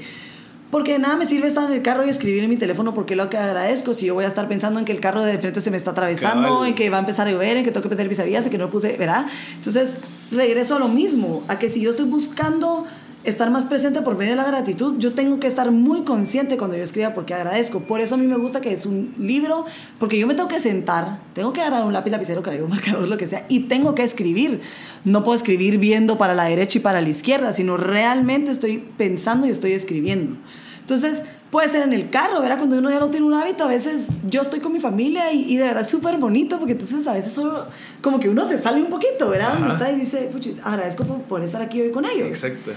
[0.69, 3.15] Porque de nada me sirve estar en el carro y escribir en mi teléfono porque
[3.15, 5.61] lo que agradezco si yo voy a estar pensando en que el carro de frente
[5.61, 6.67] se me está atravesando, Cabal.
[6.67, 8.57] en que va a empezar a llover, en que tengo que meter vis en que
[8.57, 9.25] no puse, ¿verdad?
[9.55, 9.91] Entonces
[10.29, 12.85] regreso a lo mismo, a que si yo estoy buscando
[13.29, 16.77] estar más presente por medio de la gratitud, yo tengo que estar muy consciente cuando
[16.77, 17.81] yo escriba porque agradezco.
[17.81, 19.65] Por eso a mí me gusta que es un libro,
[19.99, 23.07] porque yo me tengo que sentar, tengo que agarrar un lápiz, lapicero, cargar un marcador,
[23.07, 24.61] lo que sea, y tengo que escribir.
[25.03, 29.45] No puedo escribir viendo para la derecha y para la izquierda, sino realmente estoy pensando
[29.45, 30.37] y estoy escribiendo.
[30.79, 32.57] Entonces, puede ser en el carro, ¿verdad?
[32.57, 35.53] Cuando uno ya no tiene un hábito, a veces yo estoy con mi familia y,
[35.53, 37.67] y de verdad es súper bonito porque entonces a veces solo
[38.01, 39.55] como que uno se sale un poquito, ¿verdad?
[39.57, 42.29] Uno está y dice, puchis, agradezco por, por estar aquí hoy con ellos.
[42.29, 42.71] Exacto.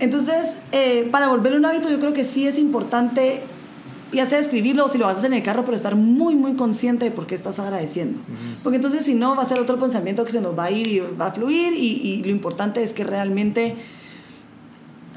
[0.00, 0.36] Entonces,
[0.72, 3.40] eh, para volverlo un hábito, yo creo que sí es importante,
[4.12, 7.04] ya sea escribirlo o si lo hacer en el carro, pero estar muy, muy consciente
[7.04, 8.20] de por qué estás agradeciendo.
[8.62, 10.86] Porque entonces, si no, va a ser otro pensamiento que se nos va a ir
[10.88, 13.76] y va a fluir, y, y lo importante es que realmente,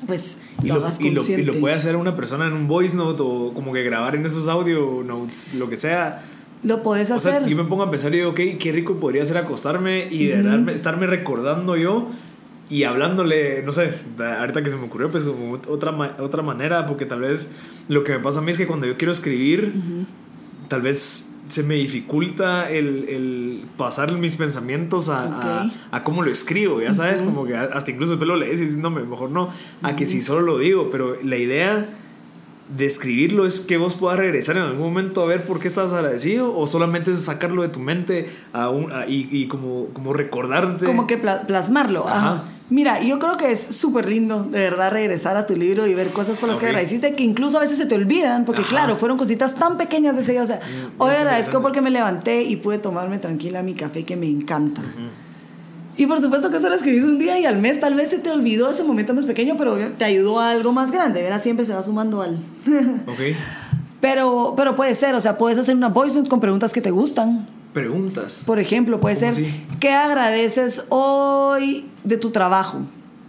[0.06, 2.68] pues, Y lo, lo, hagas y, lo, y lo puede hacer una persona en un
[2.68, 6.24] voice note o como que grabar en esos audio notes, lo que sea.
[6.64, 7.48] Lo podés O sea, hacer.
[7.50, 10.58] yo me pongo a pensar y digo, ok, qué rico podría ser acostarme y verdad
[10.60, 12.08] me- estarme recordando yo
[12.70, 17.06] y hablándole, no sé, ahorita que se me ocurrió, pues como otra, otra manera, porque
[17.06, 17.56] tal vez
[17.88, 19.74] lo que me pasa a mí es que cuando yo quiero escribir,
[20.68, 25.24] tal vez se me dificulta el, el pasar mis pensamientos a,
[25.62, 25.72] a- Ok.
[25.92, 28.78] a cómo lo escribo, ya sabes, como que hasta incluso después lo lees y dices,
[28.80, 29.50] no, mejor no,
[29.82, 31.88] a que si solo lo digo, pero la idea
[32.78, 35.94] de escribirlo es que vos puedas regresar en algún momento a ver por qué estás
[35.94, 40.12] agradecido o solamente es sacarlo de tu mente a un- a- y, y como, como
[40.12, 40.84] recordarte.
[40.86, 42.06] Como que pla- plasmarlo.
[42.10, 42.18] Ajá.
[42.34, 42.44] Ajá.
[42.70, 46.12] Mira, yo creo que es súper lindo, de verdad, regresar a tu libro y ver
[46.12, 48.70] cosas por las que agradeciste, que incluso a veces se te olvidan, porque Ajá.
[48.70, 50.44] claro, fueron cositas tan pequeñas de ese día.
[50.44, 54.18] O sea, Mm, hoy agradezco porque me levanté y pude tomarme tranquila mi café que
[54.18, 54.82] me encanta.
[55.96, 58.20] Y por supuesto que eso lo escribís un día y al mes tal vez se
[58.20, 61.42] te olvidó ese momento más pequeño, pero te ayudó a algo más grande, ¿verdad?
[61.42, 62.38] Siempre se va sumando al...
[63.08, 63.20] Ok.
[64.02, 66.92] pero, pero puede ser, o sea, puedes hacer una voice note con preguntas que te
[66.92, 67.48] gustan.
[67.74, 68.44] Preguntas.
[68.46, 69.64] Por ejemplo, puede ¿Cómo ser, así?
[69.80, 72.80] ¿qué agradeces hoy de tu trabajo?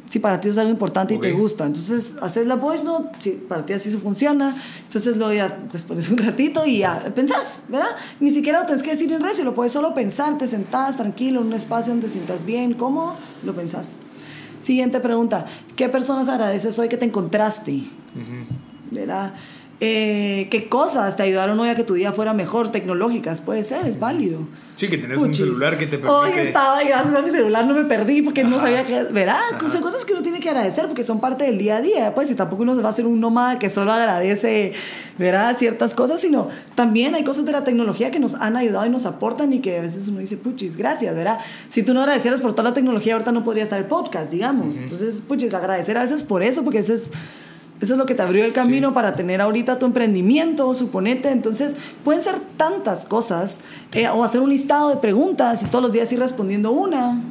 [0.08, 1.66] Si para ti es algo importante y te gusta.
[1.66, 4.56] Entonces, haces la voice note, si para ti así se funciona.
[4.84, 7.90] Entonces, luego ya pues, pones un ratito y ya pensás, ¿verdad?
[8.18, 11.42] Ni siquiera lo tienes que decir en recio, lo puedes solo pensar, te sentás tranquilo
[11.42, 13.96] en un espacio donde te sientas bien, cómodo, lo pensás.
[14.62, 17.84] Siguiente pregunta, ¿qué personas agradeces hoy que te encontraste?
[18.90, 19.34] ¿verdad?
[19.80, 22.72] Eh, ¿Qué cosas te ayudaron hoy a que tu día fuera mejor?
[22.72, 24.48] Tecnológicas, puede ser, es válido.
[24.74, 25.38] Sí, que tenés un Puchis.
[25.38, 26.48] celular que te Hoy permite.
[26.48, 28.66] estaba y gracias a mi celular no me perdí porque no Ajá.
[28.66, 28.96] sabía que...
[29.28, 29.68] Ajá.
[29.68, 32.14] Son cosas que uno tiene que agradecer porque son parte del día a día.
[32.14, 34.72] Pues y tampoco uno se va a hacer un nómada que solo agradece,
[35.16, 35.56] ¿verdad?
[35.58, 39.06] Ciertas cosas, sino también hay cosas de la tecnología que nos han ayudado y nos
[39.06, 41.38] aportan y que a veces uno dice, puchis, gracias, ¿verdad?
[41.70, 44.76] Si tú no agradecieras por toda la tecnología, ahorita no podría estar el podcast, digamos.
[44.76, 47.10] Entonces, puchis, agradecer a veces por eso, porque ese es...
[47.80, 51.30] Eso es lo que te abrió el camino para tener ahorita tu emprendimiento, suponete.
[51.30, 53.58] Entonces, pueden ser tantas cosas.
[53.92, 57.22] eh, o hacer un listado de preguntas y todos los días ir respondiendo una.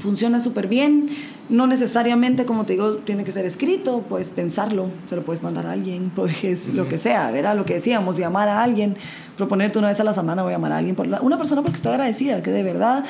[0.00, 1.08] Funciona súper bien.
[1.48, 4.04] No necesariamente, como te digo, tiene que ser escrito.
[4.08, 4.90] Puedes pensarlo.
[5.06, 6.10] Se lo puedes mandar a alguien.
[6.14, 7.56] Puedes, lo que sea, ¿verdad?
[7.56, 8.96] Lo que decíamos, llamar a alguien.
[9.36, 10.94] Proponerte una vez a la semana, voy a llamar a alguien.
[10.96, 13.04] Por la- una persona porque estoy agradecida, que de verdad...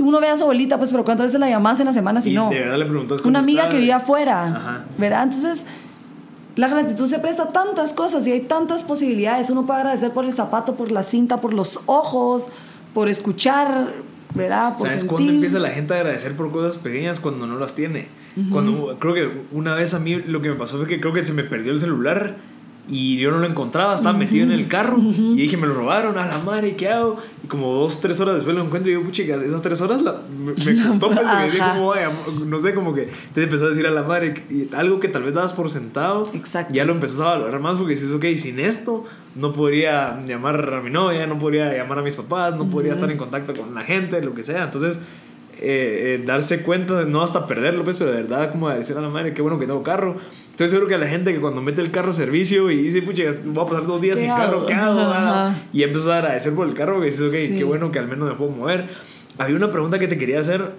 [0.00, 2.30] Uno ve a su abuelita, pues, pero ¿cuántas veces la llamas en la semana si
[2.32, 2.50] y no?
[2.50, 3.74] de verdad le preguntas cómo Una amiga está.
[3.74, 4.84] que vive afuera, Ajá.
[4.98, 5.22] ¿verdad?
[5.24, 5.64] Entonces,
[6.56, 9.48] la gratitud se presta a tantas cosas y hay tantas posibilidades.
[9.50, 12.48] Uno puede agradecer por el zapato, por la cinta, por los ojos,
[12.92, 13.94] por escuchar,
[14.34, 14.76] ¿verdad?
[14.76, 15.16] Por ¿Sabes sentir.
[15.16, 18.08] cuándo empieza la gente a agradecer por cosas pequeñas cuando no las tiene?
[18.50, 21.24] Cuando creo que una vez a mí lo que me pasó fue que creo que
[21.24, 22.36] se me perdió el celular
[22.88, 26.18] y yo no lo encontraba, estaba metido en el carro y dije, me lo robaron,
[26.18, 27.16] a la madre, ¿qué hago?
[27.44, 30.20] Y como dos, tres horas después lo encuentro y digo, chicas, esas tres horas la-
[30.36, 31.74] me, me costó, Ajá.
[31.74, 32.10] como, "Vaya",
[32.44, 35.22] no sé, como que te empezás a decir a la madre y algo que tal
[35.22, 36.74] vez dabas por sentado, Exacto.
[36.74, 39.04] ya lo empezás a valorar más porque dices, ok, sin esto
[39.36, 43.10] no podría llamar a mi novia, no podría llamar a mis papás, no podría estar
[43.10, 44.64] en contacto con la gente, lo que sea.
[44.64, 45.00] Entonces,
[45.64, 49.10] eh, eh, darse cuenta, no hasta perderlo, pues, pero de verdad, como decir a la
[49.10, 50.16] madre, qué bueno que tengo carro.
[50.52, 53.24] Estoy seguro que la gente que cuando mete el carro a servicio y dice, pucha,
[53.44, 55.00] voy a pasar dos días ¿Qué sin carro, ¿qué hago?
[55.00, 55.56] Ah.
[55.72, 57.56] Y empiezas a agradecer por el carro, que dices, ok, Sí.
[57.58, 58.88] qué bueno que al menos me puedo mover.
[59.38, 60.72] Había una pregunta que te quería hacer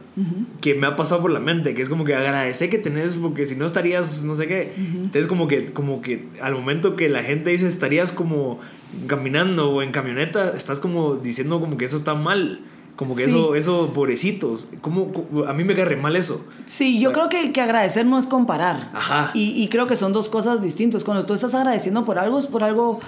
[0.62, 3.48] que me ha pasado por la mente, que es como que agradecer que tenés, porque
[3.48, 4.74] si no estarías, no sé qué.
[4.78, 8.60] Entonces, como que, como que al momento que la gente dice estarías como
[9.08, 12.60] caminando o en camioneta, estás como diciendo como que eso está mal.
[12.96, 13.32] Como que Sí.
[13.32, 14.70] eso, eso, pobrecitos.
[14.82, 15.12] Como,
[15.48, 16.46] a mí me agarre mal eso.
[16.68, 17.30] Sí, yo Bueno.
[17.30, 18.92] creo que, que agradecer no es comparar.
[18.94, 19.32] Ajá.
[19.34, 21.04] Y, y creo que son dos cosas distintas.
[21.04, 23.00] Cuando tú estás agradeciendo por algo, es por algo,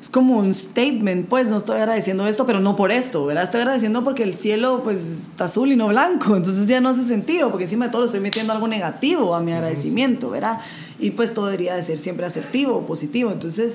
[0.00, 3.44] es como un statement, pues no estoy agradeciendo esto, pero no por esto, ¿verdad?
[3.44, 7.04] Estoy agradeciendo porque el cielo pues está azul y no blanco, entonces ya no hace
[7.04, 10.60] sentido, porque encima de todo le estoy metiendo algo negativo a mi agradecimiento, ¿verdad?
[10.98, 13.74] Y pues todo debería de ser siempre asertivo, positivo, entonces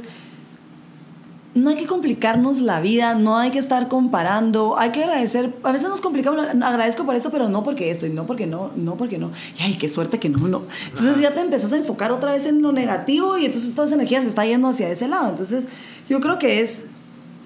[1.56, 5.72] no hay que complicarnos la vida, no hay que estar comparando, hay que agradecer, a
[5.72, 8.96] veces nos complicamos, agradezco por esto, pero no porque esto, y no porque no, no
[8.98, 10.64] porque no, y ay, qué suerte que no, no.
[10.86, 13.96] Entonces ya te empezás a enfocar otra vez en lo negativo y entonces toda esa
[13.96, 15.30] energía se está yendo hacia ese lado.
[15.30, 15.66] Entonces
[16.08, 16.86] yo creo que es,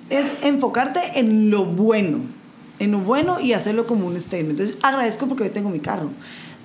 [0.10, 2.20] es enfocarte en lo bueno,
[2.80, 4.60] en lo bueno y hacerlo como un statement.
[4.60, 6.10] Entonces agradezco porque hoy tengo mi carro.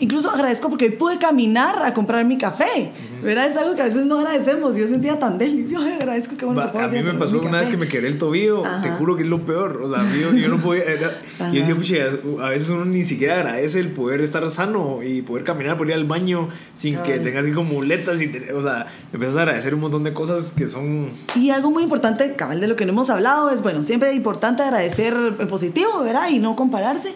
[0.01, 2.93] Incluso agradezco porque hoy pude caminar a comprar mi café.
[3.21, 3.49] ¿Verdad?
[3.49, 4.77] Es algo que a veces no agradecemos.
[4.77, 5.85] Yo sentía tan delicioso.
[5.89, 7.71] Ay, agradezco que bueno Va, que a mí me pasó una vez café.
[7.73, 8.97] que me quebré el tobillo, te Ajá.
[8.97, 9.81] juro que es lo peor.
[9.83, 10.85] O sea, yo, yo no podía.
[10.85, 11.21] era-
[11.53, 11.97] y decía, pucha,
[12.45, 15.95] a veces uno ni siquiera agradece el poder estar sano y poder caminar, poder ir
[15.97, 17.25] al baño sin que Cabal.
[17.25, 18.21] tengas que ir con muletas.
[18.23, 21.09] Y te- o sea, empiezas a agradecer un montón de cosas que son.
[21.35, 24.15] Y algo muy importante, cabal, de lo que no hemos hablado, es, bueno, siempre es
[24.17, 26.29] importante agradecer en positivo, ¿verdad?
[26.31, 27.15] Y no compararse.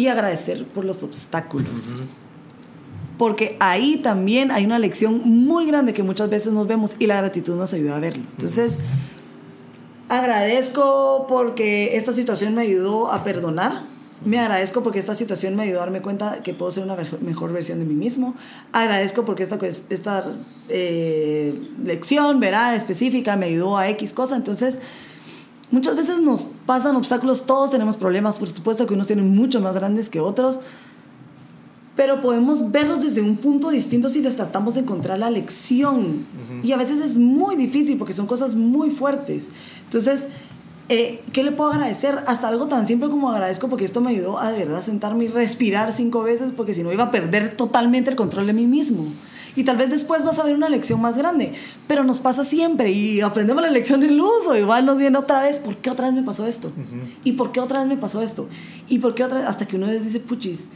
[0.00, 2.04] Y agradecer por los obstáculos.
[3.18, 7.18] Porque ahí también hay una lección muy grande que muchas veces nos vemos y la
[7.18, 8.24] gratitud nos ayuda a verlo.
[8.32, 8.78] Entonces,
[10.08, 13.82] agradezco porque esta situación me ayudó a perdonar.
[14.24, 17.52] Me agradezco porque esta situación me ayudó a darme cuenta que puedo ser una mejor
[17.52, 18.34] versión de mí mismo.
[18.72, 19.58] Agradezco porque esta,
[19.90, 20.24] esta
[20.70, 22.74] eh, lección, ¿verdad?
[22.74, 24.34] Específica me ayudó a X cosa.
[24.34, 24.78] Entonces,
[25.70, 29.74] muchas veces nos pasan obstáculos, todos tenemos problemas, por supuesto que unos tienen mucho más
[29.74, 30.60] grandes que otros,
[31.96, 36.26] pero podemos verlos desde un punto distinto si les tratamos de encontrar la lección.
[36.62, 39.48] Y a veces es muy difícil porque son cosas muy fuertes.
[39.84, 40.28] Entonces,
[40.88, 42.24] eh, ¿qué le puedo agradecer?
[42.26, 45.28] Hasta algo tan simple como agradezco porque esto me ayudó a de verdad sentarme y
[45.28, 49.04] respirar cinco veces porque si no iba a perder totalmente el control de mí mismo.
[49.56, 51.52] Y tal vez después vas a ver una lección más grande,
[51.88, 54.56] pero nos pasa siempre y aprendemos la lección en el uso.
[54.56, 56.72] Igual nos viene otra vez, ¿por qué otra vez me pasó esto?
[57.24, 58.48] ¿Y por qué otra vez me pasó esto?
[58.88, 59.48] ¿Y por qué otra vez?
[59.48, 60.68] Hasta que uno vez dice, puchis,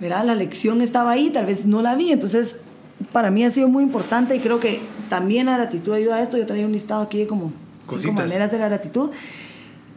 [0.00, 0.24] ¿verdad?
[0.24, 2.12] La lección estaba ahí, tal vez no la vi.
[2.12, 2.58] Entonces,
[3.12, 6.38] para mí ha sido muy importante y creo que también la gratitud ayuda a esto.
[6.38, 7.52] Yo traía un listado aquí de como
[8.12, 9.10] maneras de la gratitud.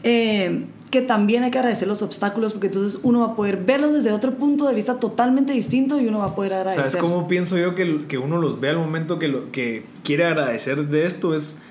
[0.03, 3.91] Eh, que también hay que agradecer los obstáculos porque entonces uno va a poder verlos
[3.91, 6.89] desde otro punto de vista totalmente distinto y uno va a poder agradecer.
[6.89, 10.23] ¿Sabes cómo pienso yo que, que uno los ve al momento que, lo, que quiere
[10.23, 11.35] agradecer de esto?
[11.35, 11.63] Es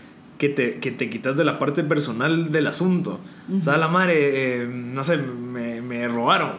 [0.49, 3.19] que te, que te quitas de la parte personal del asunto.
[3.61, 4.15] O sea, la madre,
[4.63, 6.53] eh, no sé, me, me robaron.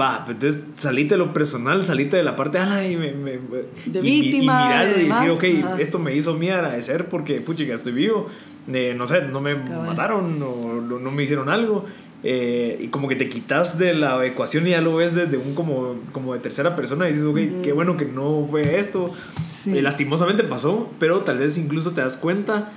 [0.00, 3.38] Va, pues entonces salite de lo personal, salite de la parte ay, me, me-
[3.86, 5.80] De y, víctima, Y mirarlo de y decir, ok, ajá.
[5.80, 8.26] esto me hizo a mí agradecer porque, puchica, estoy vivo.
[8.72, 9.86] Eh, no sé, no me Cabal.
[9.88, 11.84] mataron o no, no me hicieron algo.
[12.22, 15.54] Eh, y como que te quitas de la ecuación y ya lo ves desde un
[15.54, 19.12] como, como de tercera persona y dices, ok, qué bueno que no fue esto.
[19.44, 19.76] Sí.
[19.78, 22.72] Eh, lastimosamente pasó, pero tal vez incluso te das cuenta.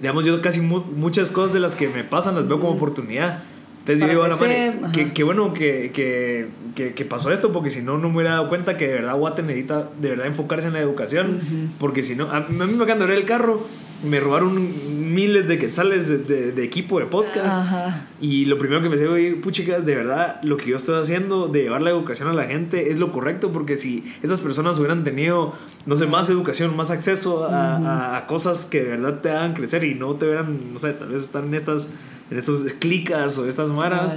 [0.00, 3.42] Digamos, yo casi mu- muchas cosas de las que me pasan las veo como oportunidad.
[3.80, 7.30] Entonces yo digo a la madre, crecer, qué, qué bueno que, que, que, que pasó
[7.32, 10.08] esto, porque si no, no me hubiera dado cuenta que de verdad Guate necesita de
[10.08, 11.70] verdad enfocarse en la educación.
[11.78, 13.64] Porque si no, a, mí me acaban de ver el carro,
[14.08, 17.46] me robaron miles de quetzales de, de, de equipo de podcast.
[17.58, 18.06] Ajá.
[18.20, 21.48] Y lo primero que me digo, oye, puchicas, de verdad, lo que yo estoy haciendo
[21.48, 25.04] de llevar la educación a la gente es lo correcto, porque si esas personas hubieran
[25.04, 25.54] tenido,
[25.86, 29.54] no sé, más educación, más acceso a, a- a cosas que de verdad te hagan
[29.54, 31.90] crecer y no te hubieran, no sé, tal vez estar en estas,
[32.30, 34.16] en estas clicas o estas maras,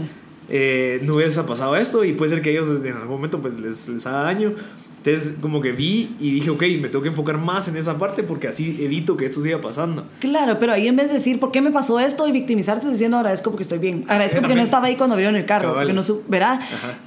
[0.50, 3.88] eh, no hubiese pasado esto y puede ser que ellos en algún momento pues les,
[3.88, 4.54] les haga daño.
[5.04, 8.22] Entonces, como que vi y dije, ok, me tengo que enfocar más en esa parte
[8.22, 10.06] porque así evito que esto siga pasando.
[10.20, 12.28] Claro, pero ahí en vez de decir, ¿por qué me pasó esto?
[12.28, 14.04] Y victimizarte diciendo, agradezco porque estoy bien.
[14.10, 15.70] Agradezco porque no estaba ahí cuando vieron el carro.
[15.70, 15.88] Cabal.
[15.88, 16.60] Porque no ¿Verdad?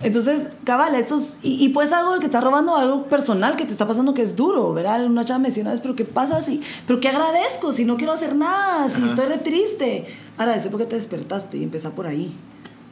[0.02, 3.72] Entonces, cabal, esto es- y, y pues algo que está robando, algo personal que te
[3.72, 5.05] está pasando que es duro, ¿verdad?
[5.05, 6.62] Una chava me decía una vez, ¿pero qué pasa si?
[6.87, 8.88] ¿Pero qué agradezco si no quiero hacer nada?
[8.88, 10.07] Si estoy re triste.
[10.38, 12.35] Agradece porque te despertaste y empezá por ahí.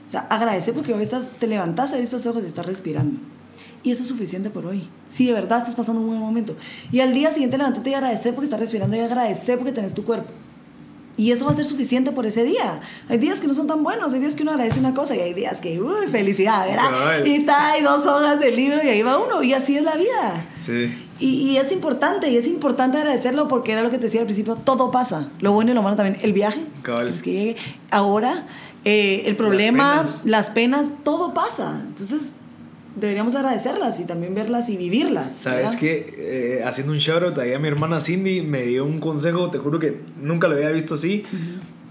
[0.07, 3.19] O sea, agradece porque hoy estás, te levantaste, abriste los ojos y estás respirando.
[3.83, 4.89] Y eso es suficiente por hoy.
[5.09, 6.57] Si de verdad estás pasando un buen momento.
[6.93, 10.05] Y al día siguiente levántate y agradecer porque estás respirando y agradecer porque tenés tu
[10.05, 10.31] cuerpo.
[11.17, 12.81] Y eso va a ser suficiente por ese día.
[13.09, 15.21] Hay días que no son tan buenos, hay días que uno agradece una cosa y
[15.21, 17.25] hay días que, uy, felicidad, ¿verdad?
[17.27, 19.43] Y está, hay dos hojas del libro y ahí va uno.
[19.43, 20.47] Y así es la vida.
[20.61, 20.91] Sí.
[21.19, 24.27] Y, y es importante, y es importante agradecerlo porque era lo que te decía al
[24.27, 25.29] principio, todo pasa.
[25.41, 26.17] Lo bueno y lo malo también.
[26.23, 27.57] El viaje, quieres que llegue.
[27.91, 28.47] Ahora,
[28.87, 30.21] eh, el problema, penas.
[30.25, 30.93] las penas.
[31.05, 31.83] todo pasa.
[31.87, 32.37] Entonces,
[33.01, 35.35] deberíamos agradecerlas y también verlas y vivirlas.
[35.41, 39.51] Sabes que eh, haciendo un shoutout ahí a mi hermana Cindy me dio un consejo,
[39.51, 41.25] te juro que nunca lo había visto así,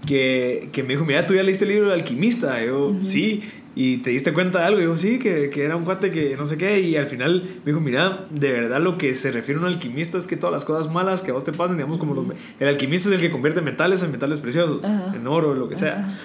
[0.06, 2.64] que, que me dijo, mira, tú ya leíste el libro del alquimista.
[2.64, 3.42] Yo, sí.
[3.76, 4.80] Y te diste cuenta de algo.
[4.80, 6.80] Yo, sí, que, que era un cuate que no sé qué.
[6.80, 10.18] Y al final me dijo, mira, de verdad lo que se refiere a un alquimista
[10.18, 12.26] es que todas las cosas malas que a vos te pasan, digamos, como los,
[12.58, 14.80] el alquimista es el que convierte metales en metales preciosos,
[15.14, 16.18] en oro, lo que sea.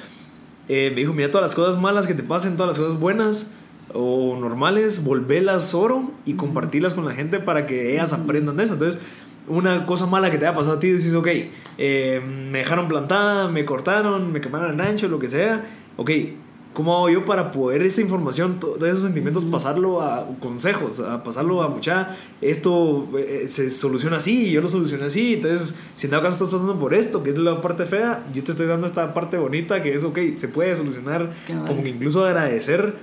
[0.67, 3.53] Eh, me dijo, mira, todas las cosas malas que te pasen, todas las cosas buenas
[3.93, 8.73] o normales, volvelas oro y compartirlas con la gente para que ellas aprendan de eso.
[8.73, 9.01] Entonces,
[9.47, 11.27] una cosa mala que te haya pasado a ti, dices, ok,
[11.77, 12.21] eh,
[12.51, 15.63] me dejaron plantada, me cortaron, me quemaron el rancho, lo que sea.
[15.97, 16.09] Ok,
[16.73, 21.23] ¿cómo hago yo para poder esa información, to- todos esos sentimientos, pasarlo a consejos, a
[21.23, 26.11] pasarlo a mucha, esto eh, se soluciona así, yo lo solucioné así, entonces, si en
[26.11, 28.87] dado caso estás pasando por esto, que es la parte fea, yo te estoy dando
[28.87, 31.65] esta parte bonita, que es, ok, se puede solucionar, Cabal.
[31.67, 32.95] como que incluso agradecer,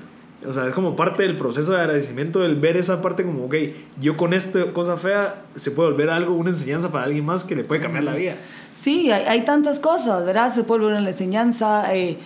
[0.47, 3.55] o sea, es como parte del proceso de agradecimiento, el ver esa parte como, ok,
[4.01, 7.55] yo con esta cosa fea, se puede volver algo, una enseñanza para alguien más que
[7.55, 8.37] le puede cambiar la vida.
[8.73, 10.53] Sí, hay, hay tantas cosas, ¿verdad?
[10.55, 12.19] Se puede volver una enseñanza, eh,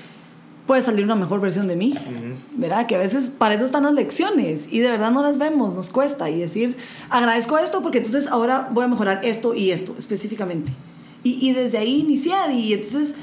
[0.67, 1.95] puede salir una mejor versión de mí,
[2.53, 2.87] ¿verdad?
[2.87, 5.91] Que a veces para eso están las lecciones y de verdad no las vemos, nos
[5.91, 6.31] cuesta.
[6.31, 6.77] Y decir,
[7.11, 10.73] agradezco esto porque entonces ahora voy a mejorar esto y esto específicamente.
[11.23, 13.15] Y, y desde ahí iniciar y entonces...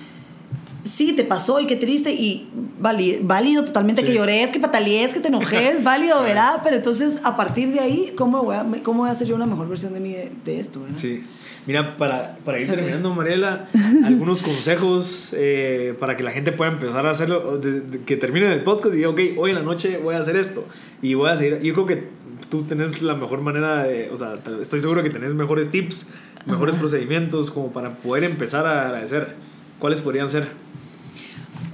[0.84, 2.50] Sí, te pasó y qué triste y
[2.82, 4.08] vali- válido totalmente Sí.
[4.10, 6.60] que llores, que patalees, que te enojes, válido, ¿verdad?
[6.63, 9.46] Pero entonces a partir de ahí, ¿cómo voy a, cómo voy a hacer yo una
[9.46, 10.98] mejor versión de mí de, de esto, ¿verdad?
[10.98, 11.24] Sí.
[11.65, 12.76] Mira, para, para ir Ok.
[12.76, 13.69] terminando, Mariela,
[14.06, 18.52] algunos consejos eh, para que la gente pueda empezar a hacerlo, de- de- que termine
[18.52, 20.67] el podcast y diga, ok, hoy en la noche voy a hacer esto
[21.02, 21.62] y voy a seguir.
[21.62, 22.08] Yo creo que
[22.50, 26.10] tú tenés la mejor manera de, o sea, estoy seguro que tenés mejores tips,
[26.46, 29.53] mejores procedimientos como para poder empezar a agradecer.
[29.84, 30.48] ¿Cuáles podrían ser?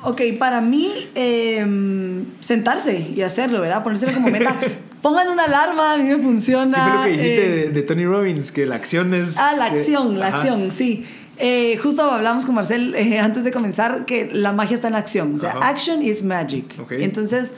[0.02, 3.84] Ok, para mí, em, sentarse y hacerlo, ¿verdad?
[3.84, 4.56] Ponérselo como meta.
[5.04, 6.96] Pongan una alarma, a mí me ¿Qué funciona.
[6.96, 8.52] lo que dijiste eh, de, de Tony Robbins?
[8.52, 9.38] Que la acción es...
[9.38, 10.38] Ah, la que- acción, la Ajá.
[10.38, 11.06] acción, sí.
[11.38, 15.00] Eh, justo hablamos con Marcel eh, antes de comenzar que la magia está en la
[15.00, 15.36] acción.
[15.36, 15.70] O sea, Ajá.
[15.70, 16.80] action is magic.
[16.80, 16.94] Ok.
[16.94, 17.52] Entonces,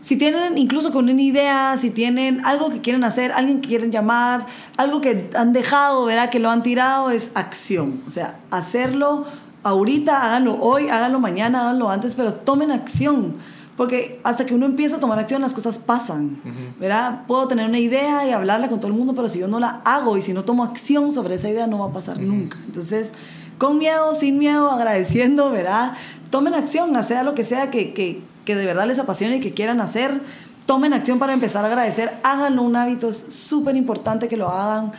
[0.00, 3.92] si tienen incluso con una idea, si tienen algo que quieren hacer, alguien que quieren
[3.92, 4.46] llamar,
[4.78, 6.30] algo que han dejado, ¿verdad?
[6.30, 8.00] Que lo han tirado, es acción.
[8.06, 9.26] O sea, hacerlo
[9.68, 13.36] ahorita, háganlo hoy, háganlo mañana, háganlo antes, pero tomen acción.
[13.76, 16.40] Porque hasta que uno empieza a tomar acción, las cosas pasan.
[16.80, 17.22] ¿Verdad?
[17.28, 19.82] Puedo tener una idea y hablarla con todo el mundo, pero si yo no la
[19.84, 22.58] hago y si no tomo acción sobre esa idea, no va a pasar nunca.
[22.66, 23.12] Entonces,
[23.56, 25.92] con miedo, sin miedo, agradeciendo, ¿verdad?
[26.30, 29.54] Tomen acción, sea lo que sea que, que, que de verdad les apasione y que
[29.54, 30.22] quieran hacer.
[30.66, 32.18] Tomen acción para empezar a agradecer.
[32.24, 33.08] Háganlo un hábito.
[33.08, 34.92] Es súper importante que lo hagan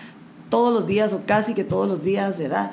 [0.50, 2.72] todos los días o casi que todos los días, ¿verdad?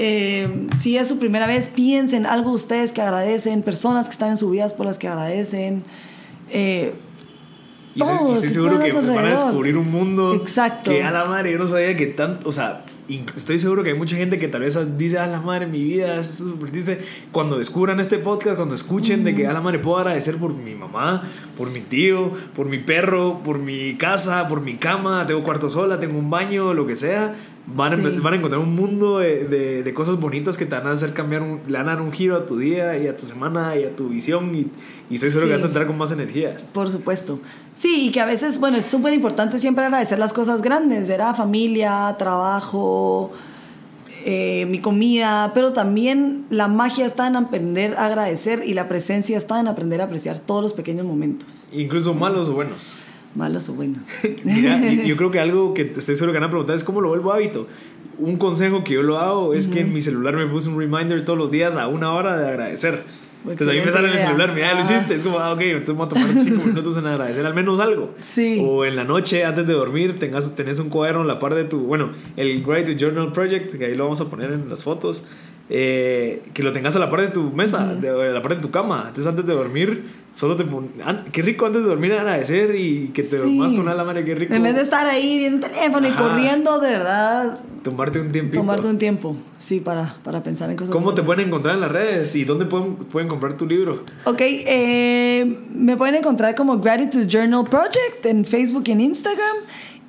[0.00, 4.36] Eh, si es su primera vez, piensen algo ustedes que agradecen, personas que están en
[4.36, 5.82] sus vidas por las que agradecen.
[6.50, 6.94] Eh,
[7.94, 9.44] Y estoy, todo y estoy que seguro que a su van a alrededor.
[9.46, 10.90] descubrir un mundo Exacto.
[10.90, 12.84] que a la madre yo no sabía que tanto, o sea,
[13.34, 16.20] estoy seguro que hay mucha gente que tal vez dice, a la madre, mi vida
[16.20, 17.00] es súper triste.
[17.32, 20.74] Cuando descubran este podcast, cuando escuchen de que a la madre puedo agradecer por mi
[20.76, 21.24] mamá,
[21.56, 25.98] por mi tío, por mi perro, por mi casa, por mi cama, tengo cuarto sola,
[25.98, 27.34] tengo un baño, lo que sea.
[27.74, 30.86] Van, a, van a encontrar un mundo de, de- de cosas bonitas que te van
[30.86, 33.16] a hacer cambiar, un- le van a dar un giro a tu día y a
[33.16, 34.68] tu semana y a tu visión y,
[35.10, 36.64] y estoy seguro que vas a entrar con más energías.
[36.72, 37.38] Por supuesto.
[37.74, 41.36] Sí, y que a veces, bueno, es súper importante siempre agradecer las cosas grandes, ¿verdad?
[41.36, 43.32] Familia, trabajo,
[44.24, 49.36] eh, mi comida, pero también la magia está en aprender a agradecer y la presencia
[49.36, 52.94] está en aprender a apreciar todos los pequeños momentos, Incluso malos o buenos.
[53.34, 54.08] Malos o buenos.
[54.44, 57.08] Mira, yo creo que algo que estoy seguro que van a preguntar es cómo lo
[57.08, 57.66] vuelvo hábito.
[58.18, 61.24] Un consejo que yo lo hago es que en mi celular me puse un reminder
[61.24, 63.04] todos los días a una hora de agradecer.
[63.42, 65.14] Entonces a mí me sale en el celular, mira, lo hiciste.
[65.14, 68.14] Es como, ah, ok, entonces vamos a tomar cinco minutos en agradecer al menos algo.
[68.20, 68.60] Sí.
[68.60, 71.64] O en la noche, antes de dormir, tengas, tenés un cuaderno en la par de
[71.64, 75.26] tu, bueno, el to Journal Project, que ahí lo vamos a poner en las fotos.
[75.70, 78.62] Eh, que lo tengas a la par de tu mesa, de, a la par de
[78.62, 79.04] tu cama.
[79.08, 80.90] Entonces antes de dormir, solo te pones...
[81.30, 84.54] Qué rico antes de dormir agradecer y que te duermas con la madre, qué rico.
[84.54, 87.58] En vez de estar ahí viendo teléfono y corriendo, de verdad...
[87.82, 88.58] Tomarte un tiempito.
[88.58, 91.92] Tomarte un tiempo, sí, para, para pensar en cosas ¿Cómo te pueden encontrar en las
[91.92, 94.02] redes y dónde pueden, pueden comprar tu libro?
[94.24, 99.56] Ok, eh, me pueden encontrar como Gratitude Journal Project en Facebook y en Instagram.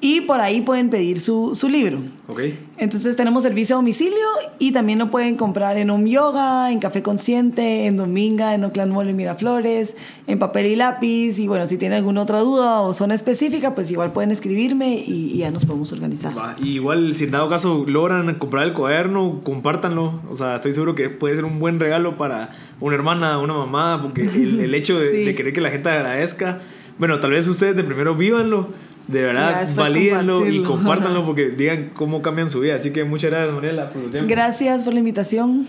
[0.02, 2.00] Y por ahí pueden pedir su, su libro.
[2.30, 2.40] Ok.
[2.78, 4.14] Entonces tenemos servicio a domicilio
[4.58, 8.94] y también lo pueden comprar en Home Yoga, en Café Consciente, en Dominga, en Oakland
[8.94, 11.38] Mall en Miraflores, en papel y lápiz.
[11.38, 15.32] Y bueno, si tienen alguna otra duda o zona específica, pues igual pueden escribirme y,
[15.34, 16.38] y ya nos podemos organizar.
[16.38, 20.22] Va, y igual, si en dado caso logran comprar el cuaderno, compártanlo.
[20.32, 24.00] O sea, estoy seguro que puede ser un buen regalo para una hermana, una mamá,
[24.02, 25.26] porque el, el hecho de, Sí.
[25.26, 26.62] de querer que la gente agradezca.
[26.98, 28.70] Bueno, tal vez ustedes de primero vívanlo.
[29.10, 32.76] De verdad, valídenlo y compártanlo porque digan cómo cambian su vida.
[32.76, 34.30] Así que muchas gracias, Mariela, por tu tiempo.
[34.30, 35.66] Gracias por la invitación.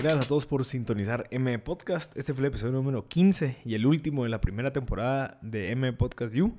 [0.00, 2.16] Gracias a todos por sintonizar M Podcast.
[2.16, 5.92] Este fue el episodio número 15 y el último de la primera temporada de M
[5.94, 6.56] Podcast You.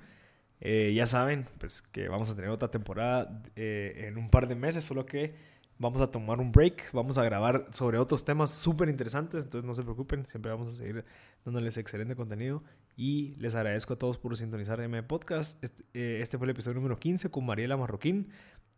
[0.59, 4.55] Eh, ya saben, pues que vamos a tener otra temporada eh, en un par de
[4.55, 5.35] meses, solo que
[5.77, 9.73] vamos a tomar un break, vamos a grabar sobre otros temas súper interesantes, entonces no
[9.73, 11.05] se preocupen, siempre vamos a seguir
[11.45, 12.61] dándoles excelente contenido
[12.95, 15.61] y les agradezco a todos por sintonizar M Podcast.
[15.63, 18.29] Este, eh, este fue el episodio número 15 con Mariela Marroquín.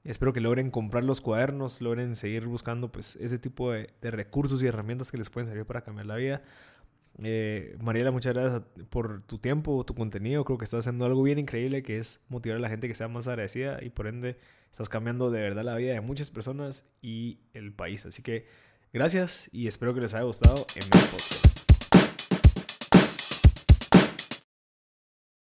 [0.03, 4.67] Espero que logren comprar los cuadernos, logren seguir buscando pues ese tipo de, recursos y
[4.67, 6.41] herramientas que les pueden servir para cambiar la vida.
[7.21, 10.45] Eh, Mariela, muchas gracias por tu tiempo, tu contenido.
[10.45, 13.07] Creo que estás haciendo algo bien increíble que es motivar a la gente que sea
[13.07, 14.37] más agradecida y por ende
[14.71, 18.05] estás cambiando de verdad la vida de muchas personas y el país.
[18.05, 18.45] Así que
[18.93, 21.46] gracias y espero que les haya gustado en mi podcast.